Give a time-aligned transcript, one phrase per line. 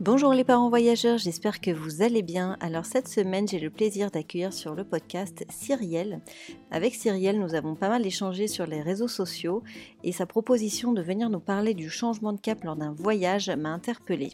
[0.00, 2.56] Bonjour les parents voyageurs, j'espère que vous allez bien.
[2.60, 6.22] Alors cette semaine, j'ai le plaisir d'accueillir sur le podcast Cyrielle.
[6.70, 9.62] Avec Cyrielle, nous avons pas mal échangé sur les réseaux sociaux
[10.02, 13.68] et sa proposition de venir nous parler du changement de cap lors d'un voyage m'a
[13.68, 14.32] interpellée.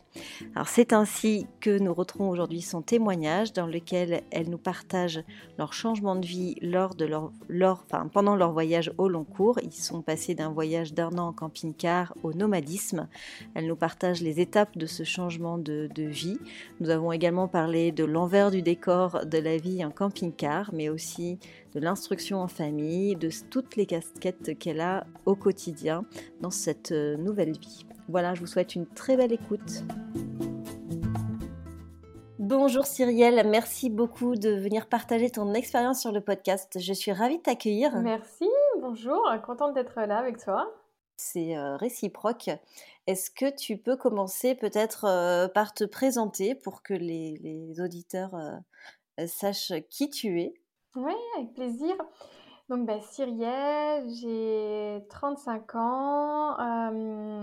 [0.54, 5.24] Alors c'est ainsi que nous retrouvons aujourd'hui son témoignage dans lequel elle nous partage
[5.58, 7.06] leur changement de vie lors de
[7.48, 9.58] leur, pendant leur voyage au long cours.
[9.64, 13.08] Ils sont passés d'un voyage d'un an en camping-car au nomadisme.
[13.54, 16.38] Elle nous partage les étapes de ce changement de, vie.
[16.80, 21.38] Nous avons également parlé de l'envers du décor de la vie en camping-car, mais aussi
[21.74, 26.04] de l'instruction en famille, de toutes les casquettes qu'elle a au quotidien
[26.40, 27.86] dans cette euh, nouvelle vie.
[28.08, 29.84] Voilà, je vous souhaite une très belle écoute.
[32.38, 36.78] Bonjour Cyrielle, merci beaucoup de venir partager ton expérience sur le podcast.
[36.78, 37.90] Je suis ravie de t'accueillir.
[38.00, 38.48] Merci,
[38.80, 40.72] bonjour, contente d'être là avec toi.
[41.16, 42.50] C'est réciproque.
[43.06, 48.34] Est-ce que tu peux commencer peut-être par te présenter pour que les, auditeurs
[49.26, 50.54] sachent qui tu es?
[50.94, 51.96] Oui, avec plaisir.
[52.68, 56.56] Donc, bah, Cyrielle, j'ai 35 ans.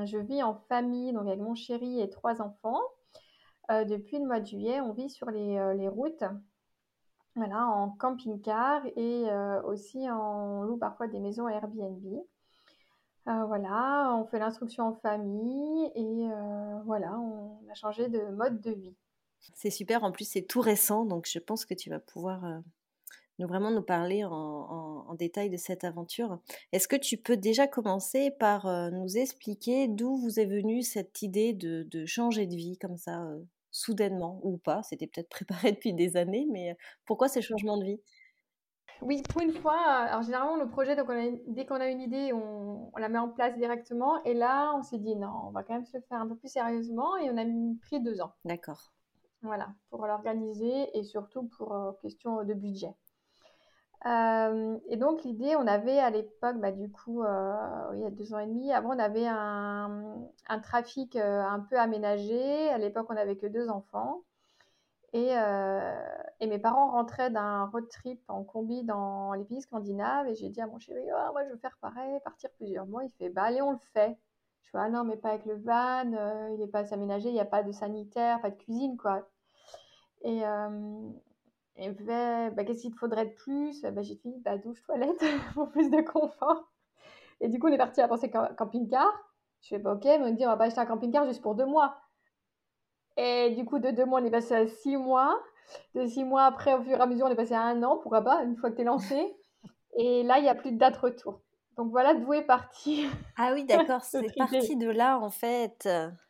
[0.05, 2.81] je vis en famille, donc avec mon chéri et trois enfants.
[3.69, 6.23] depuis le mois de juillet, on vit sur les, les routes,
[7.35, 9.25] voilà, en camping-car et
[9.65, 12.03] aussi on loue parfois des maisons Airbnb.
[13.27, 18.59] Euh, voilà, on fait l'instruction en famille et euh, voilà, on a changé de mode
[18.59, 18.95] de vie.
[19.53, 22.59] C'est super, en plus c'est tout récent, donc je pense que tu vas pouvoir euh,
[23.39, 26.39] nous vraiment nous parler en, détail de cette aventure.
[26.71, 31.53] Est-ce que tu peux déjà commencer par nous expliquer d'où vous est venue cette idée
[31.53, 33.23] de, de changer de vie comme ça,
[33.69, 34.81] soudainement ou pas?
[34.81, 38.01] C'était peut-être préparé depuis des années, mais pourquoi ces changements de vie?
[39.05, 41.09] Oui, pour une fois, euh, alors généralement le projet, donc
[41.47, 44.23] dès qu'on a une idée, on, la met en place directement.
[44.23, 46.35] Et là, on s'est dit non, on va quand même se le faire un peu
[46.35, 47.45] plus sérieusement et on a
[47.81, 48.33] pris deux ans.
[48.45, 48.91] D'accord.
[49.41, 52.95] Voilà, pour l'organiser et surtout pour euh, question de budget.
[54.05, 57.23] Euh, et donc l'idée, on avait à l'époque, bah, du coup,
[57.93, 61.77] il y a deux ans et demi, avant on avait un, un trafic un peu
[61.77, 62.69] aménagé.
[62.69, 64.23] À l'époque, on n'avait que deux enfants.
[65.15, 66.05] Euh,
[66.39, 70.49] et, mes parents rentraient d'un road trip en combi dans les pays scandinaves et j'ai
[70.49, 73.03] dit à mon chéri, oh, moi je veux faire pareil, partir plusieurs mois.
[73.03, 74.17] Il fait, bah allez, on le fait.
[74.63, 77.33] Je fais, ah non, mais pas avec le van, euh, il n'est pas aménagé, il
[77.33, 79.27] n'y a pas de sanitaire, pas de cuisine, quoi.
[80.23, 81.09] Et, euh,
[81.75, 83.81] et bah, qu'est-ce qu'il te faudrait de plus?
[83.83, 85.19] Bah, J'ai dit, bah, douche, toilette,
[85.53, 86.71] pour plus de confort.
[87.41, 89.11] Et du coup, on est parti à penser camping-car.
[89.61, 91.55] Je fais, bah, ok, mais on dit, on va pas acheter un camping-car juste pour
[91.55, 91.95] deux mois.
[93.17, 95.39] Et du coup, de deux mois, on est passé à six mois.
[95.95, 97.97] De six mois après, au fur et à mesure, on est passé à un an,
[97.97, 99.35] pourquoi pas, une fois que tu es lancé.
[99.97, 101.41] Et là, il n'y a plus de date retour.
[101.77, 103.07] Donc voilà d'où est parti.
[103.37, 105.89] Ah oui, d'accord, c'est parti de là en fait.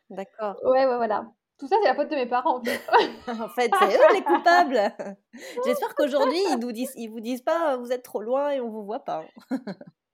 [0.10, 0.56] D'accord.
[0.64, 1.26] Ouais, ouais, voilà.
[1.60, 2.60] Tout ça, c'est la faute de mes parents.
[2.60, 2.82] En fait,
[3.28, 4.94] en fait c'est eux les coupables.
[5.66, 8.70] J'espère qu'aujourd'hui, ils ne disent, ils vous disent pas vous êtes trop loin et on
[8.70, 9.24] vous voit pas.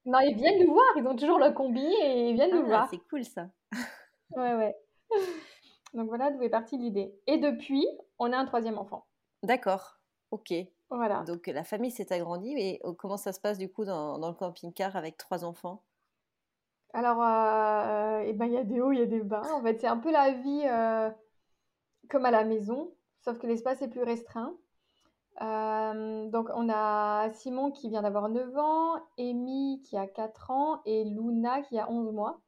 [0.05, 0.87] non, ils viennent nous voir.
[0.95, 2.87] Ils ont toujours le combi et ils viennent nous ah, voir.
[2.89, 3.47] C'est cool ça.
[4.31, 4.75] Ouais, ouais.
[5.93, 7.13] Donc voilà d'où est partie l'idée.
[7.27, 7.85] Et depuis,
[8.19, 9.05] on a un troisième enfant.
[9.43, 9.99] D'accord,
[10.31, 10.53] ok.
[10.89, 11.23] Voilà.
[11.23, 14.33] Donc la famille s'est agrandie, mais oh, comment ça se passe du coup dans, le
[14.33, 15.83] camping-car avec trois enfants?
[16.93, 19.43] Alors, euh, eh ben, il y a des hauts, il y a des bas.
[19.53, 21.11] En fait, c'est un peu la vie euh,
[22.09, 22.91] comme à la maison,
[23.21, 24.55] sauf que l'espace est plus restreint.
[25.41, 30.81] Euh, donc on a Simon qui vient d'avoir 9 ans, Amy qui a 4 ans
[30.85, 32.41] et Luna qui a 11 mois.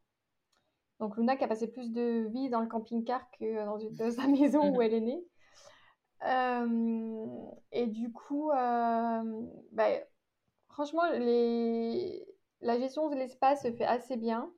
[1.01, 4.28] Donc Luna qui a passé plus de vie dans le camping-car que dans, une, sa
[4.28, 5.25] maison où elle est née.
[6.28, 7.25] Euh,
[7.72, 9.41] et du coup, euh,
[9.72, 9.88] bah,
[10.69, 11.01] franchement,
[12.62, 14.53] la gestion de l'espace se fait assez bien.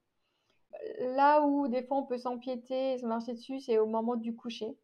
[0.99, 4.35] Là où des fois on peut s'empiéter et se marcher dessus, c'est au moment du
[4.35, 4.77] coucher.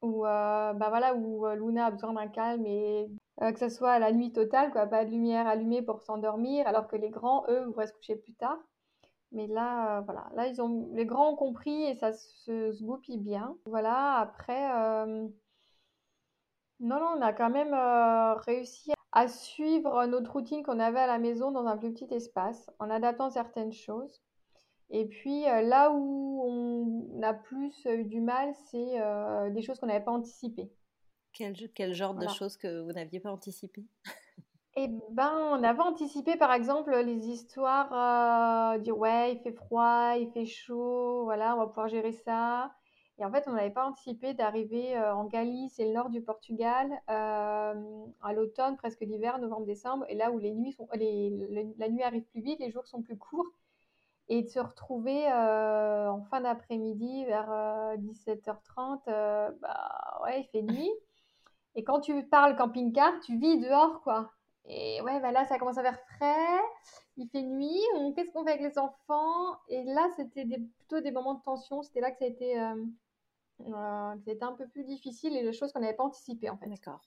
[0.00, 3.10] Où, euh, bah voilà, Luna a besoin d'un calme et
[3.40, 6.96] que ce soit la nuit totale, quoi, pas de lumière allumée pour s'endormir, alors que
[6.96, 8.58] les grands, eux, voudraient se coucher plus tard.
[9.32, 12.82] Mais là, euh, voilà, là, ils ont, les grands ont compris et ça se, se
[12.82, 13.56] goupille bien.
[13.66, 15.28] Voilà, après, euh,
[16.80, 21.06] non, non, on a quand même euh, réussi à suivre notre routine qu'on avait à
[21.06, 24.22] la maison dans un plus petit espace, en adaptant certaines choses.
[24.90, 30.04] Et puis, là où on a plus eu du mal, c'est des choses qu'on n'avait
[30.04, 30.70] pas anticipées.
[31.32, 33.84] Quel, quel genre de choses que vous n'aviez pas anticipées?
[34.78, 40.12] Eh ben, on avait anticipé, par exemple, les histoires, heu, dire: «Ouais, il fait froid,
[40.18, 42.72] il fait chaud, voilà, on va pouvoir gérer ça»
[43.18, 46.20] et en fait, on n'avait pas anticipé d'arriver, heu, en Galice et le nord du
[46.20, 52.02] Portugal, hem, à l'automne, presque l'hiver, novembre-décembre et là où les nuits sont la nuit
[52.02, 53.46] arrive plus vite, les jours sont plus courts
[54.28, 60.44] et de se retrouver, heu, en fin d'après-midi vers, heu, 17:30, heu, bah, ouais, il
[60.52, 60.90] fait nuit.
[61.76, 64.35] Et quand tu parles camping-car, tu vis dehors, quoi
[64.68, 66.60] et ouais, bah, là, ça commence à faire frais,
[67.16, 67.80] il fait nuit,
[68.14, 69.56] qu'est-ce qu'on fait avec les enfants?
[69.68, 74.14] Et là, c'était plutôt des moments de tension, c'était là que ça a été, a
[74.26, 76.66] été un peu plus difficile et des choses qu'on n'avait pas anticipées, en fait.
[76.66, 77.00] D'accord.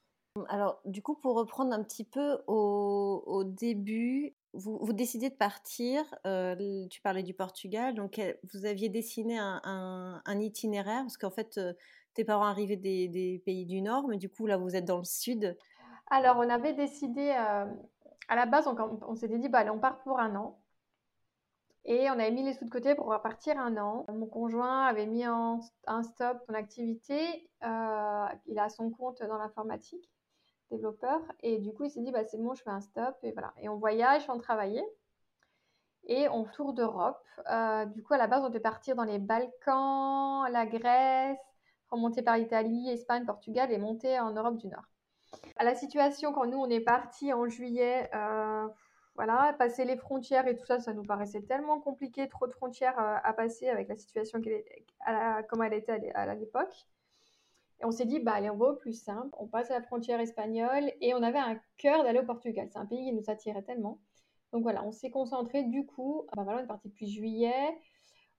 [0.48, 6.04] Alors, du coup, pour reprendre un petit peu au début, vous vous décidez de partir,
[6.26, 8.22] heu, l tu parlais du Portugal, donc
[8.54, 11.60] vous aviez dessiné un itinéraire parce qu'en fait,
[12.14, 15.04] tes parents arrivaient des pays du nord, mais du coup, là, vous êtes dans le
[15.04, 15.58] sud.
[16.12, 17.78] Alors, on avait décidé, hem,
[18.28, 18.76] à la base, on
[19.08, 20.60] on s'était dit: «Bah, on part pour 1 an»
[21.86, 24.06] et on avait mis les sous de côté pour partir 1 an.
[24.10, 29.38] Mon conjoint avait mis en un stop son activité, heu, il a son compte dans
[29.38, 30.10] l'informatique,
[30.72, 33.32] développeur et du coup, il s'est dit: «Bah, c'est bon, je fais un stop» et
[33.34, 34.84] voilà on voyage sans travailler
[36.08, 37.24] et on tour d'Europe.
[37.50, 41.40] Heu, du coup, à la base, on devait partir dans les Balkans, la Grèce,
[41.90, 44.84] remonter par l'Italie, Espagne, Portugal et monter en Europe du Nord.
[45.58, 48.70] À la situation quand nous, on est partis en juillet, heu,
[49.16, 52.98] voilà, passer les frontières et tout ça, ça nous paraissait tellement compliqué, trop de frontières,
[53.00, 56.88] heu, à passer avec la situation qu'elle est à elle était à l'époque
[57.82, 60.20] et on s'est dit: «Bah, allez, on va au plus simple, on passe la frontière
[60.20, 62.68] espagnole» et on avait un cœur d'aller au Portugal.
[62.72, 64.00] C'est un pays qui nous attirait tellement.
[64.52, 67.78] Donc voilà, on s'est concentré du coup, bah, voilà, on est parti depuis juillet,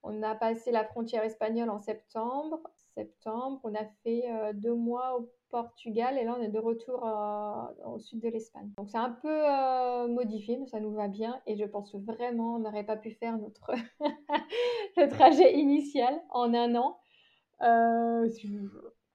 [0.02, 2.60] on a passé la frontière espagnole en septembre.
[2.94, 7.04] Septembre, on a fait, heu, 2 mois au Portugal et là, on est de retour,
[7.06, 8.70] heu, au sud de l'Espagne.
[8.78, 12.54] Donc c'est un peu, heu, modifié, mais ça nous va bien et je pense vraiment
[12.54, 13.72] on n'aurait pas pu faire notre
[14.96, 16.98] le trajet initial en 1 an,
[17.62, 18.28] heu,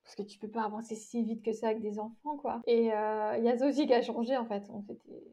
[0.03, 2.85] parce que tu peux pas avancer si vite que ça avec des enfants, quoi et
[2.85, 4.63] il y a aussi qui a changé, en fait.
[4.71, 5.23] On s'était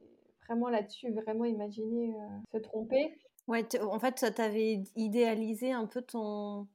[0.47, 3.15] vraiment là-dessus, vraiment imaginé, heu, se tromper.
[3.49, 6.69] Ouais, en fait, tu avais idéalisé un peu ton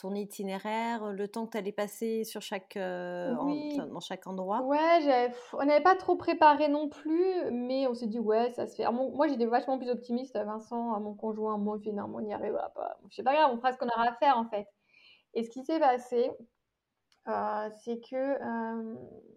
[0.00, 3.70] ton itinéraire, le temps que tu allais passer sur chaque, Oui.
[3.72, 4.62] enfin, dans chaque endroit?
[4.62, 8.76] Ouais, on n'avait pas trop préparé non plus, mais on s'est dit: «Ouais, ça se
[8.76, 8.82] fait».
[8.84, 12.32] Alors mon moi, j'étais vachement plus optimiste, Vincent, mon conjoint, moi, fait: «Non, on n'y
[12.32, 12.98] arrivera pas».
[13.10, 14.66] C'est pas grave, on fera ce qu'on aura à faire, en fait
[15.34, 16.30] et ce qui s'est passé,
[17.28, 18.38] heu, c'est que,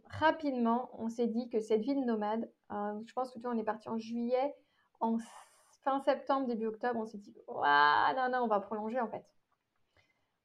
[0.09, 3.57] rapidement, on s'est dit que cette vie de nomade, je pense que tu vois, on
[3.57, 4.55] est partis en juillet,
[4.99, 5.17] en
[5.83, 9.25] fin septembre, début octobre, on s'est dit: «Waouh, non, non, on va prolonger, en fait».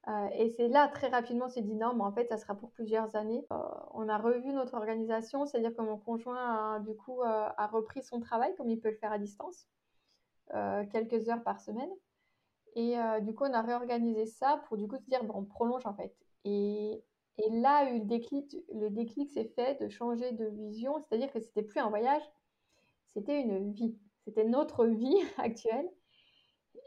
[0.09, 2.55] Heu et c'est là, très rapidement, on s'est dit: «Non, mais en fait, ça sera
[2.55, 3.45] pour plusieurs années».
[3.53, 3.57] Heu,
[3.95, 8.03] on a revu notre organisation, c'est-à-dire que mon conjoint a, du coup, heu, a repris
[8.03, 9.67] son travail comme il peut le faire à distance,
[10.91, 11.91] quelques heures par semaine
[12.77, 15.87] et du coup, on a réorganisé ça pour, du coup, se dire: «Bon, on prolonge,
[15.87, 16.15] en fait»
[16.45, 17.03] et
[17.39, 21.63] et là, le déclic le déclic s'est fait de changer de vision, c'est-à-dire que c'était
[21.63, 22.23] plus un voyage,
[23.07, 23.99] c'était une vie.
[24.25, 25.89] C'était notre vie actuelle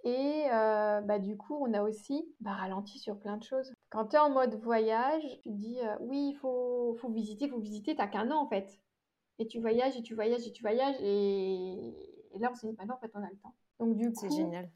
[0.04, 3.74] et heu, bah, du coup, on a aussi, bah, ralenti sur plein de choses.
[3.90, 7.46] Quand tu es en mode voyage, tu te dis, heu: «Oui, il faut faut visiter,
[7.46, 8.80] il faut visiter», tu as qu'1 an, en fait
[9.40, 11.94] et tu voyages et tu voyages et tu voyages et
[12.34, 13.56] et là, on s'est dit: «Bah, non, en fait, on a le temps».
[13.80, 14.72] Donc du C'est coup génial.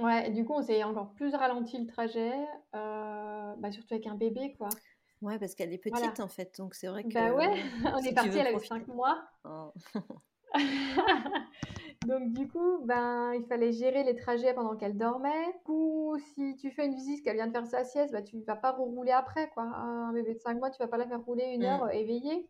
[0.00, 2.32] ouais, du coup, on s'est encore plus ralenti le trajet,
[2.76, 4.78] heu, bah, surtout avec un bébé, quoi.
[5.22, 6.08] Ouais, parce qu'elle est Voilà.
[6.08, 7.60] petite, en fait, donc c'est vrai Bah, ouais, que
[7.94, 9.24] on est si tu partis, veux elle avait profiter 5 mois.
[9.44, 9.72] oh.
[12.06, 15.52] Donc du coup, ben, il fallait gérer les trajets pendant qu'elle dormait.
[15.52, 18.40] Du coup, si tu fais une visite, qu'elle vient de faire sa sieste, bah, tu
[18.42, 19.64] vas pas rerouler après, quoi.
[19.64, 21.64] Un bébé de 5 mois, tu vas pas la faire rouler 1 Mmh.
[21.64, 22.48] heure éveillée.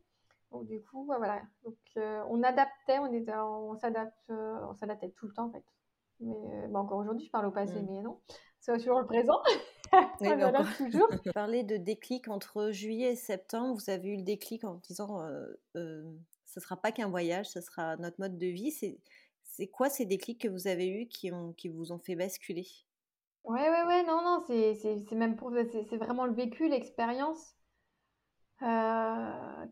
[0.53, 1.43] Donc du coup, voilà.
[1.65, 5.51] Donc heu, on adaptait, on était on s'adapte, heu, on s'adaptait tout le temps, en
[5.51, 5.65] fait.
[6.21, 7.87] Mais encore aujourd'hui, je parle au passé, Mmh.
[7.89, 8.21] mais non,
[8.61, 9.41] c'est toujours le présent.
[10.21, 11.09] Oui, s'adapte toujours.
[11.35, 15.27] parlais de déclic entre juillet et septembre, vous avez eu le déclic en disant,
[15.75, 18.71] «Ce sera pas qu'un voyage, ce sera notre mode de vie».
[18.71, 18.99] C'est
[19.61, 21.31] c'est quoi ces déclics que vous avez eus qui
[21.69, 22.67] vous ont fait basculer?
[23.45, 27.55] Ouais, ouais, ouais, non, non, c'est même pour c'est vraiment le vécu, l'expérience.
[28.59, 28.67] Que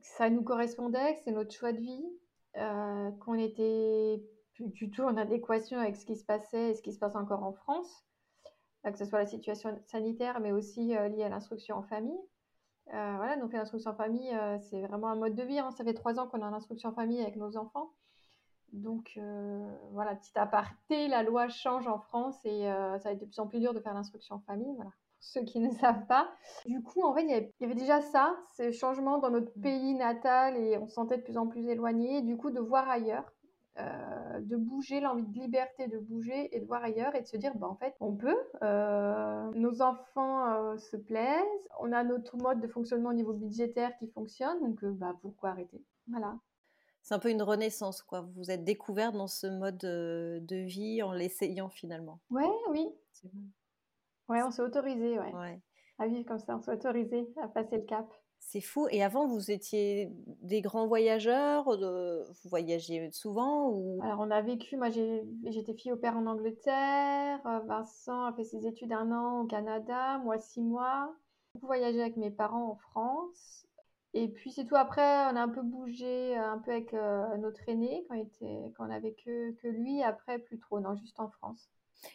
[0.03, 2.05] ça nous correspondait, que c'est notre choix de vie,
[2.57, 4.23] heu, qu'on était
[4.55, 7.17] plus du tout en adéquation avec ce qui se passait et ce qui se passe
[7.17, 8.05] encore en France,
[8.87, 12.21] heu, que ce soit la situation sanitaire, mais aussi, heu, liée à l'instruction en famille.
[12.91, 14.33] Voilà, donc l'instruction en famille,
[14.71, 15.71] c'est vraiment un mode de vie, hein.
[15.73, 17.95] Ça fait 3 ans qu'on en instruction en famille avec nos enfants
[18.73, 19.19] Donc
[19.93, 23.47] voilà, petit aparté, la loi change en France et ça va être de plus en
[23.47, 24.75] plus dur de faire l'instruction en famille.
[24.77, 26.31] Voilà ceux qui ne savent pas.
[26.67, 30.57] Du coup, en fait, il y avait, déjà ça, ces changements dans notre pays natal
[30.57, 32.23] et on se sentait de plus en plus éloigné.
[32.23, 33.33] Du coup, de voir ailleurs,
[33.79, 37.37] euh, de bouger, l'envie de liberté de bouger et de voir ailleurs et de se
[37.37, 38.39] dire, bah, en fait, on peut.
[38.63, 43.97] Euh, nos enfants euh, se plaisent, on a notre mode de fonctionnement au niveau budgétaire
[43.99, 45.83] qui fonctionne, donc bah, pourquoi arrêter?
[46.09, 46.37] Voilà.
[47.03, 48.21] C'est un peu une renaissance, quoi.
[48.21, 52.21] Vous vous êtes découvert dans ce mode de vie en l'essayant finalement.
[52.31, 52.89] Ouais, oui.
[54.29, 55.61] Ouais, on s'est autorisé, ouais.
[55.99, 58.07] À vivre comme ça, on s'est autorisé à passer le cap.
[58.41, 58.87] C'est fou.
[58.91, 60.11] Et avant, vous étiez
[60.43, 64.01] des grands voyageurs Vous voyagiez souvent ou...
[64.03, 68.45] Alors, on a vécu, moi j'étais fille au père en Angleterre, euh, Vincent a fait
[68.45, 71.15] ses études un an au Canada, moi six mois.
[71.55, 73.67] Beaucoup voyagé avec mes parents en France.
[74.15, 74.77] Et puis c'est tout.
[74.77, 78.73] Après, on a un peu bougé, euh, un peu avec euh, notre aîné quand, était,
[78.77, 80.03] quand on avait que, que lui.
[80.03, 81.71] Après, plus trop, non, juste en France.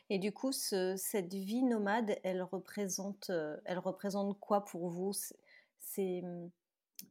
[0.10, 5.12] Et du coup, cette vie nomade, elle représente, euh, elle représente quoi pour vous?
[5.80, 6.24] C'est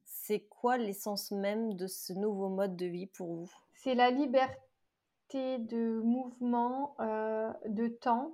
[0.05, 3.51] c'est quoi l'essence même de ce nouveau mode de vie pour vous?
[3.75, 8.33] C'est la liberté de mouvement, euh, de temps,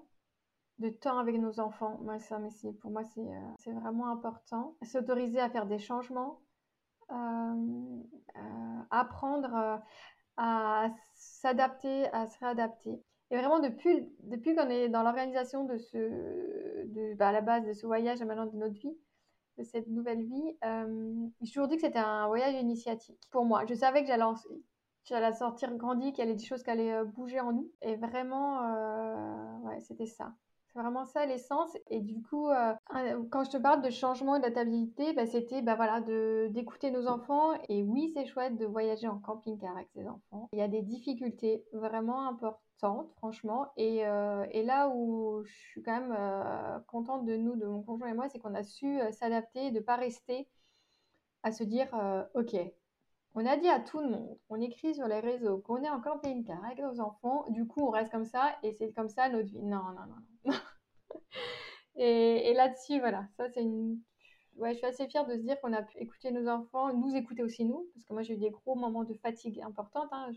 [0.79, 1.99] de temps avec nos enfants.
[2.03, 4.77] Moi, ça, mais pour moi, c'est euh, vraiment important.
[4.83, 6.41] S'autoriser à faire des changements,
[8.91, 9.81] apprendre
[10.37, 13.03] à s'adapter, à se réadapter.
[13.31, 17.67] Et vraiment, depuis, depuis qu'on est dans l'organisation de ce, de, bah, à la base
[17.67, 18.97] de ce voyage à maintenant de notre vie,
[19.59, 23.67] de cette nouvelle vie, euh, j'ai toujours dit que c'était un voyage initiatique pour moi.
[23.67, 24.25] Je savais que j'allais,
[25.05, 27.71] j'allais sortir grandi, qu'il y avait des choses qui allaient euh, bouger en nous.
[27.83, 30.33] Et vraiment, euh, ouais, c'était ça.
[30.79, 31.77] Vraiment ça l'essence.
[31.91, 32.73] Et du coup, euh,
[33.31, 36.01] quand je te parle de changement et d'adaptabilité, bah, c'était bah, voilà,
[36.51, 37.55] d'écouter nos enfants.
[37.69, 40.49] Et oui, c'est chouette de voyager en camping-car avec ses enfants.
[40.53, 43.73] Il y a des difficultés vraiment importantes, franchement.
[43.77, 47.83] Et, euh, et là où je suis quand même euh, contente de nous, de mon
[47.83, 50.47] conjoint et moi, c'est qu'on a su s'adapter de ne pas rester
[51.43, 51.89] à se dire,
[52.35, 52.55] OK,
[53.35, 56.01] on a dit à tout le monde, on écrit sur les réseaux qu'on est en
[56.01, 59.49] camping-car avec nos enfants, du coup on reste comme ça et c'est comme ça notre
[59.49, 59.63] vie.
[59.63, 60.07] Non, non,
[60.45, 60.53] non.
[61.97, 64.01] et, là-dessus, voilà, ça c'est une.
[64.57, 67.15] Ouais, je suis assez fière de se dire qu'on a pu écouter nos enfants, nous
[67.15, 70.09] écouter aussi nous, parce que moi j'ai eu des gros moments de fatigue importante.
[70.11, 70.31] Hein.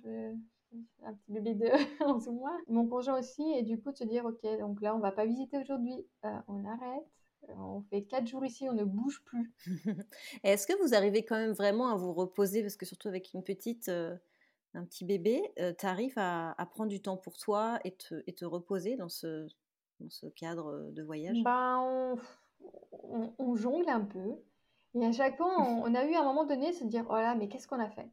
[1.03, 1.65] Un petit bébé de
[2.05, 2.57] 11 mois.
[2.67, 5.25] Mon conjoint aussi, et du coup de se dire, ok, donc là on va pas
[5.25, 7.03] visiter aujourd'hui, euh, on arrête,
[7.49, 9.51] on fait quatre jours ici, on ne bouge plus.
[10.43, 13.43] Est-ce que vous arrivez quand même vraiment à vous reposer Parce que surtout avec une
[13.43, 14.15] petite, euh,
[14.73, 18.33] un petit bébé, euh, tu arrives à, prendre du temps pour toi et te, et
[18.33, 19.47] te reposer dans ce,
[19.99, 21.41] dans ce cadre de voyage?
[21.43, 22.17] Ben,
[23.37, 24.35] on, jongle un peu.
[24.93, 27.35] Et à chaque fois, on, a eu à un moment donné se dire, oh là,
[27.35, 28.09] mais qu'est-ce qu'on a fait?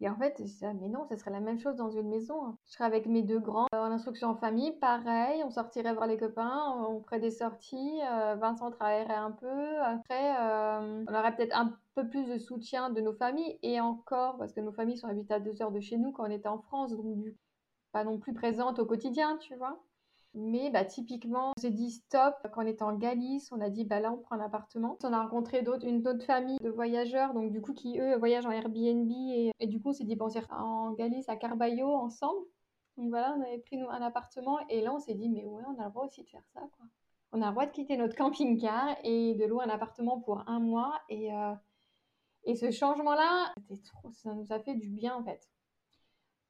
[0.00, 2.44] Et en fait, je mais non, ce serait la même chose dans une maison.
[2.44, 2.58] Hein.
[2.66, 6.18] Je serais avec mes deux grands en instruction en famille, pareil, on sortirait voir les
[6.18, 9.78] copains, on ferait des sorties, euh, Vincent travaillerait un peu.
[9.80, 14.36] Après, euh, on aurait peut-être un peu plus de soutien de nos familles et encore,
[14.36, 16.48] parce que nos familles sont habitées à deux heures de chez nous quand on était
[16.48, 17.36] en France, donc du,
[17.92, 19.80] pas non plus présentes au quotidien, tu vois.
[20.34, 23.52] Mais bah, typiquement, on s'est dit stop quand on était en Galice.
[23.52, 24.98] On a dit bah là, on prend un appartement.
[25.04, 28.50] On a rencontré une autre famille de voyageurs, donc du coup, qui eux voyagent en
[28.50, 29.10] Airbnb.
[29.10, 32.40] Et, du coup, on s'est dit bon, on en Galice à Carballo ensemble.
[32.96, 34.58] Donc voilà, on avait pris un appartement.
[34.68, 36.60] Et là, on s'est dit mais ouais, on a le droit aussi de faire ça,
[36.76, 36.86] quoi.
[37.32, 40.60] On a le droit de quitter notre camping-car et de louer un appartement pour un
[40.60, 41.00] mois.
[41.08, 41.54] Et, euh,
[42.44, 43.52] et ce changement-là,
[44.12, 45.48] ça nous a fait du bien en fait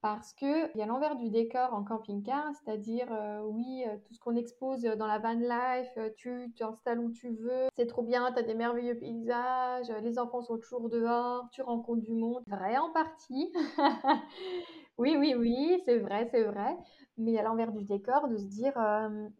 [0.05, 4.21] parce qu'il y a l'envers du décor en camping-car, c'est-à-dire, euh, oui, euh, tout ce
[4.21, 8.31] qu'on expose dans la van life, euh, tu t'installes où tu veux, c'est trop bien,
[8.31, 12.43] tu as des merveilleux paysages, les enfants sont toujours dehors, tu rencontres du monde.
[12.47, 13.51] Vrai en partie.
[14.99, 16.77] oui, oui, oui, c'est vrai, c'est vrai.
[17.17, 18.75] Mais il y a l'envers du décor de se dire,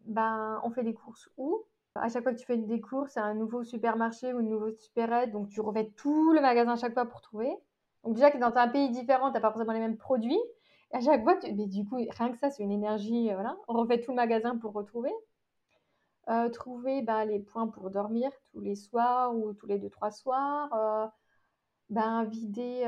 [0.07, 1.63] ben, on fait des courses où?
[1.93, 4.75] À chaque fois que tu fais des courses, c'est un nouveau supermarché ou une nouvelle
[4.79, 7.55] supérette, donc tu refais tout le magasin à chaque fois pour trouver.
[8.03, 10.39] Donc déjà que dans un pays différent, tu n'as pas forcément les mêmes produits.
[10.91, 13.29] À chaque fois, mais du coup, rien que ça, c'est une énergie.
[13.29, 13.57] Euh, voilà.
[13.67, 15.13] On refait tout le magasin pour retrouver.
[16.29, 20.11] Euh, trouver bah, les points pour dormir tous les soirs ou tous les deux, trois
[20.11, 20.73] soirs.
[20.73, 21.07] Euh,
[21.89, 22.83] bah, vider,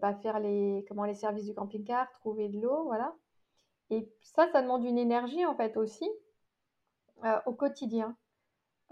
[0.00, 3.14] bah, faire les, comment, les services du camping-car, trouver de l'eau, voilà.
[3.90, 6.08] Et ça, ça demande une énergie en fait aussi
[7.46, 8.16] au quotidien.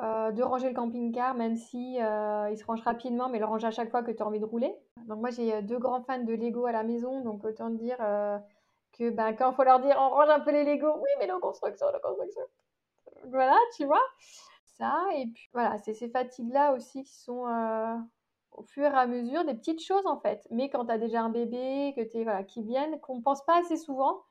[0.01, 3.65] Euh, de ranger le camping-car, même si euh, il se range rapidement, mais le range
[3.65, 4.75] à chaque fois que tu as envie de rouler.
[5.07, 7.99] Donc moi j'ai euh, deux grands fans de Lego à la maison, donc autant dire
[8.93, 11.27] que ben, quand il faut leur dire on range un peu les Lego, oui mais
[11.27, 12.43] la construction, la construction.
[13.27, 14.03] Voilà, tu vois.
[14.65, 17.47] Ça, et puis voilà, c'est ces fatigues-là aussi qui sont
[18.53, 20.47] au fur et à mesure des petites choses en fait.
[20.51, 23.61] Mais quand tu as déjà un bébé, que voilà, qui viennent, qu'on ne pense pas
[23.61, 24.23] assez souvent,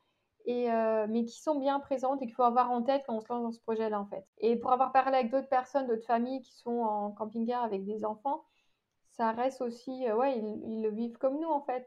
[0.46, 3.20] et, euh, mais qui sont bien présentes et qu'il faut avoir en tête quand on
[3.20, 4.26] se lance dans ce projet-là en fait.
[4.38, 8.04] Et pour avoir parlé avec d'autres personnes, d'autres familles qui sont en camping-car avec des
[8.04, 8.44] enfants,
[9.16, 11.86] ça reste aussi, euh, ouais, ils, le vivent comme nous en fait.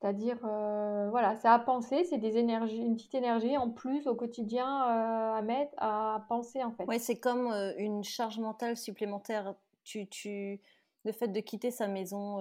[0.00, 4.14] C'est-à-dire, euh, voilà, c'est à penser, c'est des énergies, une petite énergie en plus au
[4.14, 6.84] quotidien à mettre, à penser en fait.
[6.84, 7.46] Ouais, c'est comme
[7.78, 9.54] une charge mentale supplémentaire.
[9.82, 10.60] Tu, tu,
[11.04, 12.38] le fait de quitter sa maison,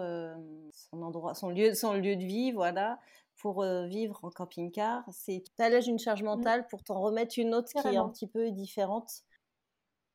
[0.72, 3.00] son endroit, son lieu, son lieu de vie, voilà,
[3.38, 6.26] pour vivre en camping-car, c'est allèges une charge mmh.
[6.26, 9.24] mentale pour t'en remettre une autre qui est un petit peu différente.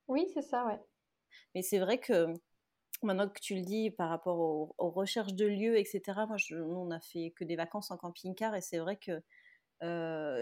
[0.07, 0.81] Oui, c'est ça, ouais.
[1.55, 2.35] Mais c'est vrai que
[3.03, 6.77] maintenant que tu le dis par rapport aux, recherches de lieux, etc., moi, je, nous,
[6.77, 9.23] on a fait que des vacances en camping-car et c'est vrai que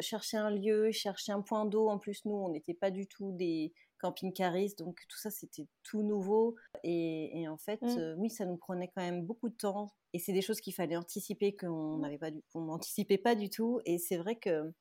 [0.01, 3.33] chercher un lieu, chercher un point d'eau, en plus, nous, on n'était pas du tout
[3.33, 6.55] des camping-caristes, donc tout ça, c'était tout nouveau.
[6.85, 8.15] Et, en fait, mmh.
[8.19, 10.97] oui, ça nous prenait quand même beaucoup de temps et c'est des choses qu'il fallait
[10.97, 12.01] anticiper qu'on mmh.
[12.01, 13.81] n'avait pas, qu'on n'anticipait pas du tout.
[13.85, 14.73] Et c'est vrai que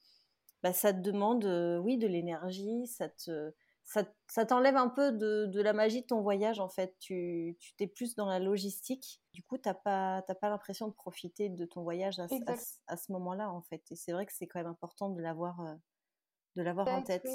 [0.63, 3.53] bah, ça te demande, euh, oui, de l'énergie, ça te,
[3.86, 6.96] ça, t'enlève un peu de, la magie de ton voyage en fait.
[7.00, 9.22] Tu, t'es plus dans la logistique.
[9.34, 13.62] Du coup, t'as pas, pas l'impression de profiter de ton voyage à, ce moment-là en
[13.62, 13.84] fait.
[13.92, 15.75] Et c'est vrai que c'est quand même important de l'avoir, euh,
[16.56, 17.27] de l'avoir en tête.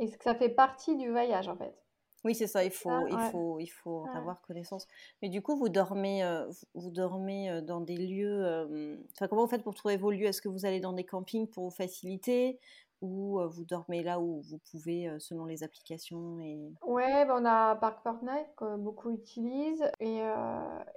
[0.00, 1.76] Et que ça fait partie du voyage en fait.
[2.24, 4.88] Oui, c'est ça, il faut, il faut, il faut avoir connaissance.
[5.22, 8.44] Mais du coup, vous dormez, euh, vous dormez euh, dans des lieux.
[8.44, 8.96] Euh,
[9.30, 10.26] comment vous faites pour trouver vos lieux?
[10.26, 12.58] Est-ce que vous allez dans des campings pour vous faciliter?
[13.00, 16.72] Ou vous dormez là où vous pouvez selon les applications et...
[16.82, 20.20] Ouais, bah, on a Park Fortnite que beaucoup utilisent et,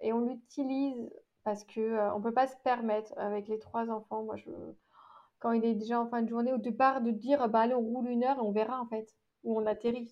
[0.02, 1.10] et on l'utilise
[1.44, 4.24] parce que on peut pas se permettre avec les trois enfants.
[4.24, 4.50] Moi, je
[5.40, 7.82] quand il est déjà en fin de journée au départ de dire bah allez on
[7.82, 9.08] roule une heure et on verra en fait
[9.44, 10.12] où on atterrit.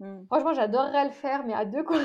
[0.00, 0.24] Hmm.
[0.26, 1.98] Franchement, j'adorerais le faire, mais à deux, quoi.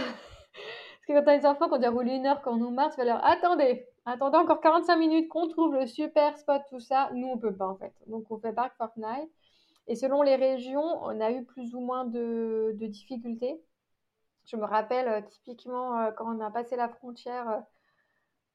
[1.08, 2.96] Parce que quand t'as des enfants, quand ils roulent une heure, quand on nous marche,
[2.96, 7.10] tu vas leur attendez, attendez encore 45 minutes qu'on trouve le super spot, tout ça.
[7.14, 7.94] Nous, on peut pas, en fait.
[8.08, 9.32] Donc, on fait Park Fortnite.
[9.88, 13.62] Et selon les régions, on a eu plus ou moins de, difficultés.
[14.46, 17.60] Je me rappelle euh, typiquement euh, quand on a passé la frontière, euh,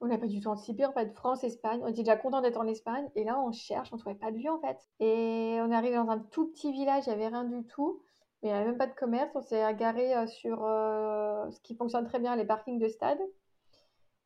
[0.01, 1.81] on n'a pas du tout anticipé en fait France-Espagne.
[1.83, 4.39] On était déjà content d'être en Espagne et là on cherche, on trouvait pas de
[4.39, 4.79] lieu en fait.
[5.01, 8.01] Et on est arrivé dans un tout petit village, il n'y avait rien du tout
[8.43, 9.31] il n'y avait même pas de commerce.
[9.35, 13.21] On s'est agarré euh, sur euh, ce qui fonctionne très bien, les parkings de stade.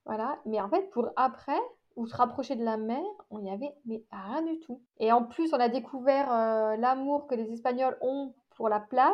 [0.07, 0.38] Voilà.
[0.46, 1.61] Mais en fait, pour après,
[1.96, 4.83] ou se rapprocher de la mer, on n'y avait mais rien du tout.
[5.00, 9.12] Et en plus, on a découvert euh, l'amour que les Espagnols ont pour la plage.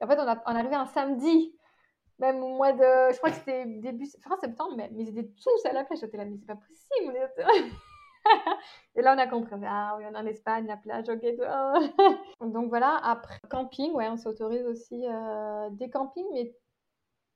[0.00, 1.54] En fait, on, a, on est arrivé un samedi,
[2.18, 3.12] même au mois de.
[3.12, 4.06] Je crois que c'était début.
[4.22, 6.00] Fin septembre, mais, mais ils étaient tous à la plage.
[6.00, 7.18] J'étais là, mais c'est pas possible.
[8.96, 9.54] et là, on a compris.
[9.66, 11.20] Ah oui, on est en Espagne, la plage, ok.
[12.40, 16.54] Donc voilà, après camping, ouais, on s'autorise aussi euh, des campings, mais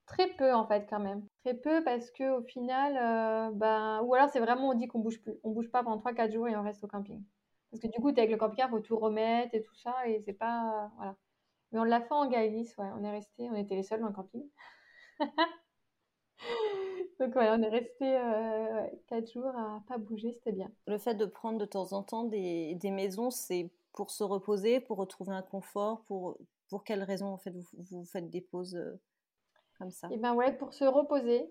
[0.06, 1.26] très peu en fait quand même.
[1.44, 5.00] Très peu parce que au final, euh, ben, ou alors c'est vraiment on dit qu'on
[5.00, 5.34] bouge plus.
[5.44, 7.24] On bouge pas pendant 3-4 jours et on reste au camping.
[7.70, 10.20] Parce que du coup, es avec le camping-car, faut tout remettre et tout ça, et
[10.24, 10.90] c'est pas.
[10.96, 11.16] voilà.
[11.72, 12.88] Mais on l'a fait en Galice, ouais.
[12.98, 14.44] On est resté, on était les seuls dans le camping.
[17.18, 20.70] Donc voilà, on est resté euh, quatre jours à pas bouger, c'était bien.
[20.86, 24.78] Le fait de prendre de temps en temps des, des maisons, c'est pour se reposer,
[24.78, 26.36] pour retrouver un confort, pour,
[26.68, 29.00] pour quelles raisons en fait vous, vous faites des pauses euh,
[29.78, 30.08] comme ça?
[30.12, 31.50] Eh bien ouais, pour se reposer.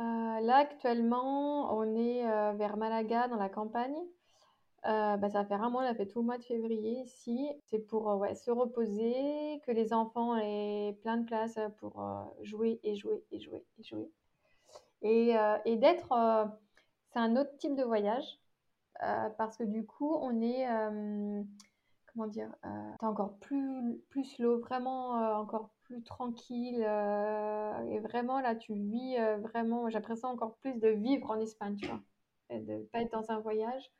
[0.00, 2.22] Euh, là actuellement, on est
[2.56, 3.96] vers Malaga dans la campagne.
[4.84, 7.50] bah, ça va faire un mois, on a fait tout le mois de février ici.
[7.66, 12.00] C'est pour ouais, se reposer, que les enfants aient plein de place pour
[12.42, 14.08] jouer et jouer et jouer et jouer.
[15.04, 16.44] Euh, et, d'être, euh,
[17.12, 18.40] c'est un autre type de voyage
[19.02, 20.66] euh, parce que du coup, on est,
[22.12, 22.50] comment dire,
[23.00, 26.82] c'est encore plus, plus slow, vraiment encore plus tranquille.
[26.82, 32.00] et vraiment, là, tu vis vraiment, j'apprécie encore plus de vivre en Espagne, tu vois,
[32.50, 33.92] et de pas être dans un voyage.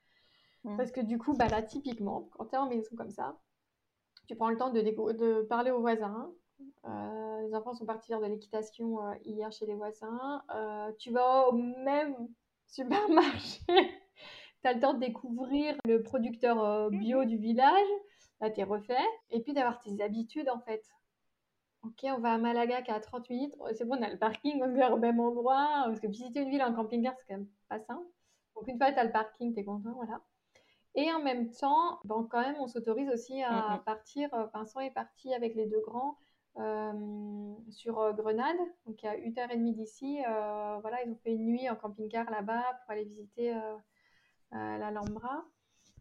[0.64, 0.76] Mmh.
[0.76, 3.38] Parce que du coup, bah, là, typiquement, quand tu es en maison comme ça,
[4.26, 6.30] tu prends le temps de, de parler aux voisins,
[6.84, 10.42] euh, les enfants sont partis faire de l'équitation euh, hier chez les voisins.
[10.54, 12.28] Euh, tu vas au même
[12.66, 13.60] supermarché.
[14.62, 17.88] tu as le temps de découvrir le producteur bio du village.
[18.40, 18.96] Là, tu es refait.
[19.30, 20.82] Et puis d'avoir tes habitudes en fait.
[21.84, 23.54] Ok, on va à Malaga qui est à 30 minutes.
[23.74, 25.84] C'est bon, on a le parking, on est au même endroit.
[25.86, 28.06] Parce que visiter une ville en camping-car, c'est quand même pas simple.
[28.56, 30.20] Donc, une fois que tu as le parking, tu es content, voilà.
[30.96, 33.84] Et en même temps, bon, quand même, on s'autorise aussi à mm.
[33.84, 34.28] partir.
[34.52, 36.18] Vincent est parti avec les deux grands
[37.70, 40.20] sur euh, Grenade, donc à une heure et demie d'ici.
[40.28, 43.54] Euh, voilà, ils ont fait une nuit en camping-car là-bas pour aller visiter
[44.52, 45.44] l'Alhambra.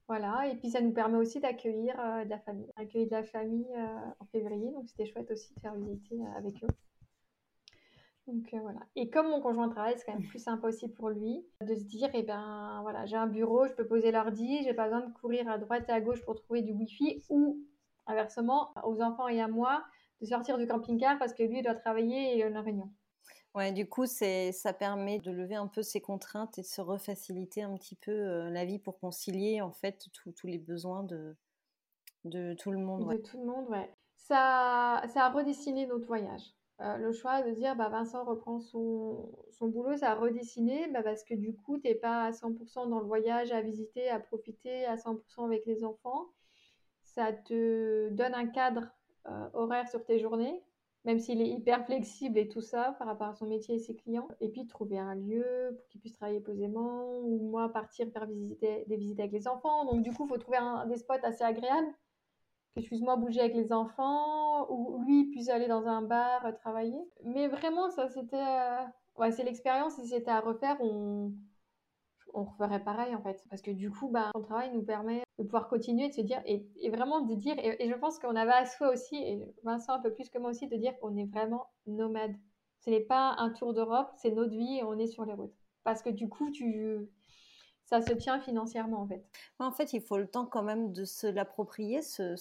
[0.08, 2.72] Voilà, et puis ça nous permet aussi d'accueillir de la famille.
[2.78, 3.76] Accueillir de la famille
[4.20, 6.68] en février, donc c'était chouette aussi de faire visiter avec eux.
[8.26, 8.80] Donc voilà.
[8.96, 11.84] Et comme mon conjoint travaille, c'est quand même plus sympa aussi pour lui de se
[11.84, 15.14] dire, eh ben voilà, j'ai un bureau, je peux poser l'ordi, j'ai pas besoin de
[15.14, 17.58] courir à droite et à gauche pour trouver du wifi ou
[18.06, 19.84] inversement aux enfants et à moi
[20.22, 22.92] de sortir du camping-car parce que lui doit travailler et a une réunion.
[23.56, 26.82] Ouais, du coup, c'est, ça permet de lever un peu ses contraintes et de se
[26.82, 31.36] refaciliter un petit peu euh, la vie pour concilier en fait tous les besoins de,
[32.24, 33.12] de tout le monde.
[33.12, 33.92] De tout le monde, ouais.
[34.16, 36.54] Ça, ça a redessiné notre voyage.
[36.82, 41.02] Euh, le choix de dire bah, Vincent reprend son, son boulot, ça a redessiné bah,
[41.02, 44.20] parce que du coup, tu n'es pas à 100% dans le voyage, à visiter, à
[44.20, 46.28] profiter à 100% avec les enfants.
[47.02, 48.92] Ça te donne un cadre
[49.28, 50.62] euh, horaire sur tes journées,
[51.06, 53.96] même s'il est hyper flexible et tout ça par rapport à son métier et ses
[53.96, 54.28] clients.
[54.42, 58.86] Et puis trouver un lieu pour qu'il puisse travailler posément, ou moi partir faire visiter,
[58.88, 59.86] des visites avec les enfants.
[59.86, 61.94] Donc du coup, il faut trouver un, des spots assez agréables
[62.76, 66.46] que je puisse moi bouger avec les enfants, ou lui puisse aller dans un bar
[66.46, 67.02] euh, travailler.
[67.24, 68.38] Mais vraiment, ça c'était...
[68.38, 68.84] Euh,
[69.18, 71.32] ouais, c'est l'expérience, si c'était à refaire, on
[72.38, 73.44] on referait pareil en fait.
[73.50, 76.64] Parce que du coup, bah, travail nous permet de pouvoir continuer, de se dire, et,
[76.90, 80.14] vraiment de dire, et, je pense qu'on avait à soi aussi, et Vincent un peu
[80.14, 82.36] plus que moi aussi, de dire qu'on est vraiment nomade.
[82.80, 85.56] Ce n'est pas un tour d'Europe, c'est notre vie et on est sur les routes.
[85.84, 87.10] Parce que du coup, tu,
[87.86, 89.26] ça se tient financièrement en fait.
[89.60, 92.36] En fait, il faut le temps quand même de se l'approprier, ce,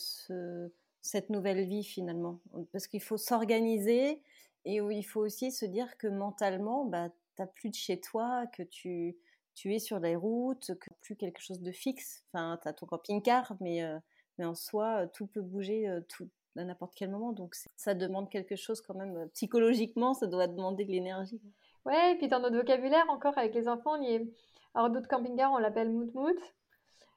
[1.00, 2.40] cette nouvelle vie finalement.
[2.72, 4.22] Parce qu'il faut s'organiser
[4.64, 8.46] et il faut aussi se dire que mentalement, bah, tu n'as plus de chez toi,
[8.48, 9.16] que tu
[9.56, 12.22] tu es sur les routes, que plus quelque chose de fixe.
[12.32, 13.98] Enfin, tu as ton camping-car, mais, euh,
[14.38, 17.32] mais en soi, euh, tout peut bouger euh, tout, à n'importe quel moment.
[17.32, 19.28] Donc, ça demande quelque chose quand même.
[19.30, 21.40] psychologiquement, ça doit demander de l'énergie.
[21.86, 24.30] Ouais, et puis dans notre vocabulaire, encore avec les enfants, on y est...
[24.74, 26.38] Alors, d'autres camping-cars, on l'appelle mout-mout.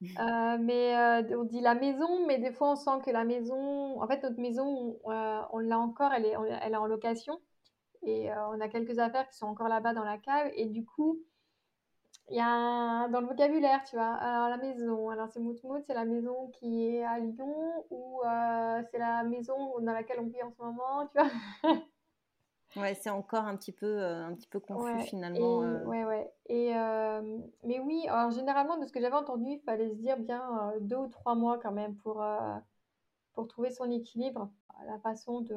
[0.62, 0.96] mais
[1.36, 4.40] on dit la maison, mais des fois on sent que la maison, en fait notre
[4.40, 7.38] maison, on l'a encore, elle est, elle est en location
[8.04, 11.20] et on a quelques affaires qui sont encore là-bas dans la cave et du coup
[12.30, 14.14] il y a dans le vocabulaire, tu vois.
[14.14, 18.82] Alors, la maison, alors c'est Moutmout, c'est la maison qui est à Lyon ou euh,
[18.92, 21.78] c'est la maison dans laquelle on vit en ce moment, tu vois.
[22.84, 25.64] ouais, c'est encore un petit peu, euh, un petit peu confus finalement.
[25.64, 25.86] Et, euh.
[25.86, 26.32] Ouais, ouais.
[26.48, 26.74] Et,
[27.64, 30.98] mais oui, alors généralement, de ce que j'avais entendu, il fallait se dire bien deux
[30.98, 32.24] ou trois mois quand même pour,
[33.34, 34.50] pour trouver son équilibre.
[34.86, 35.56] La façon de.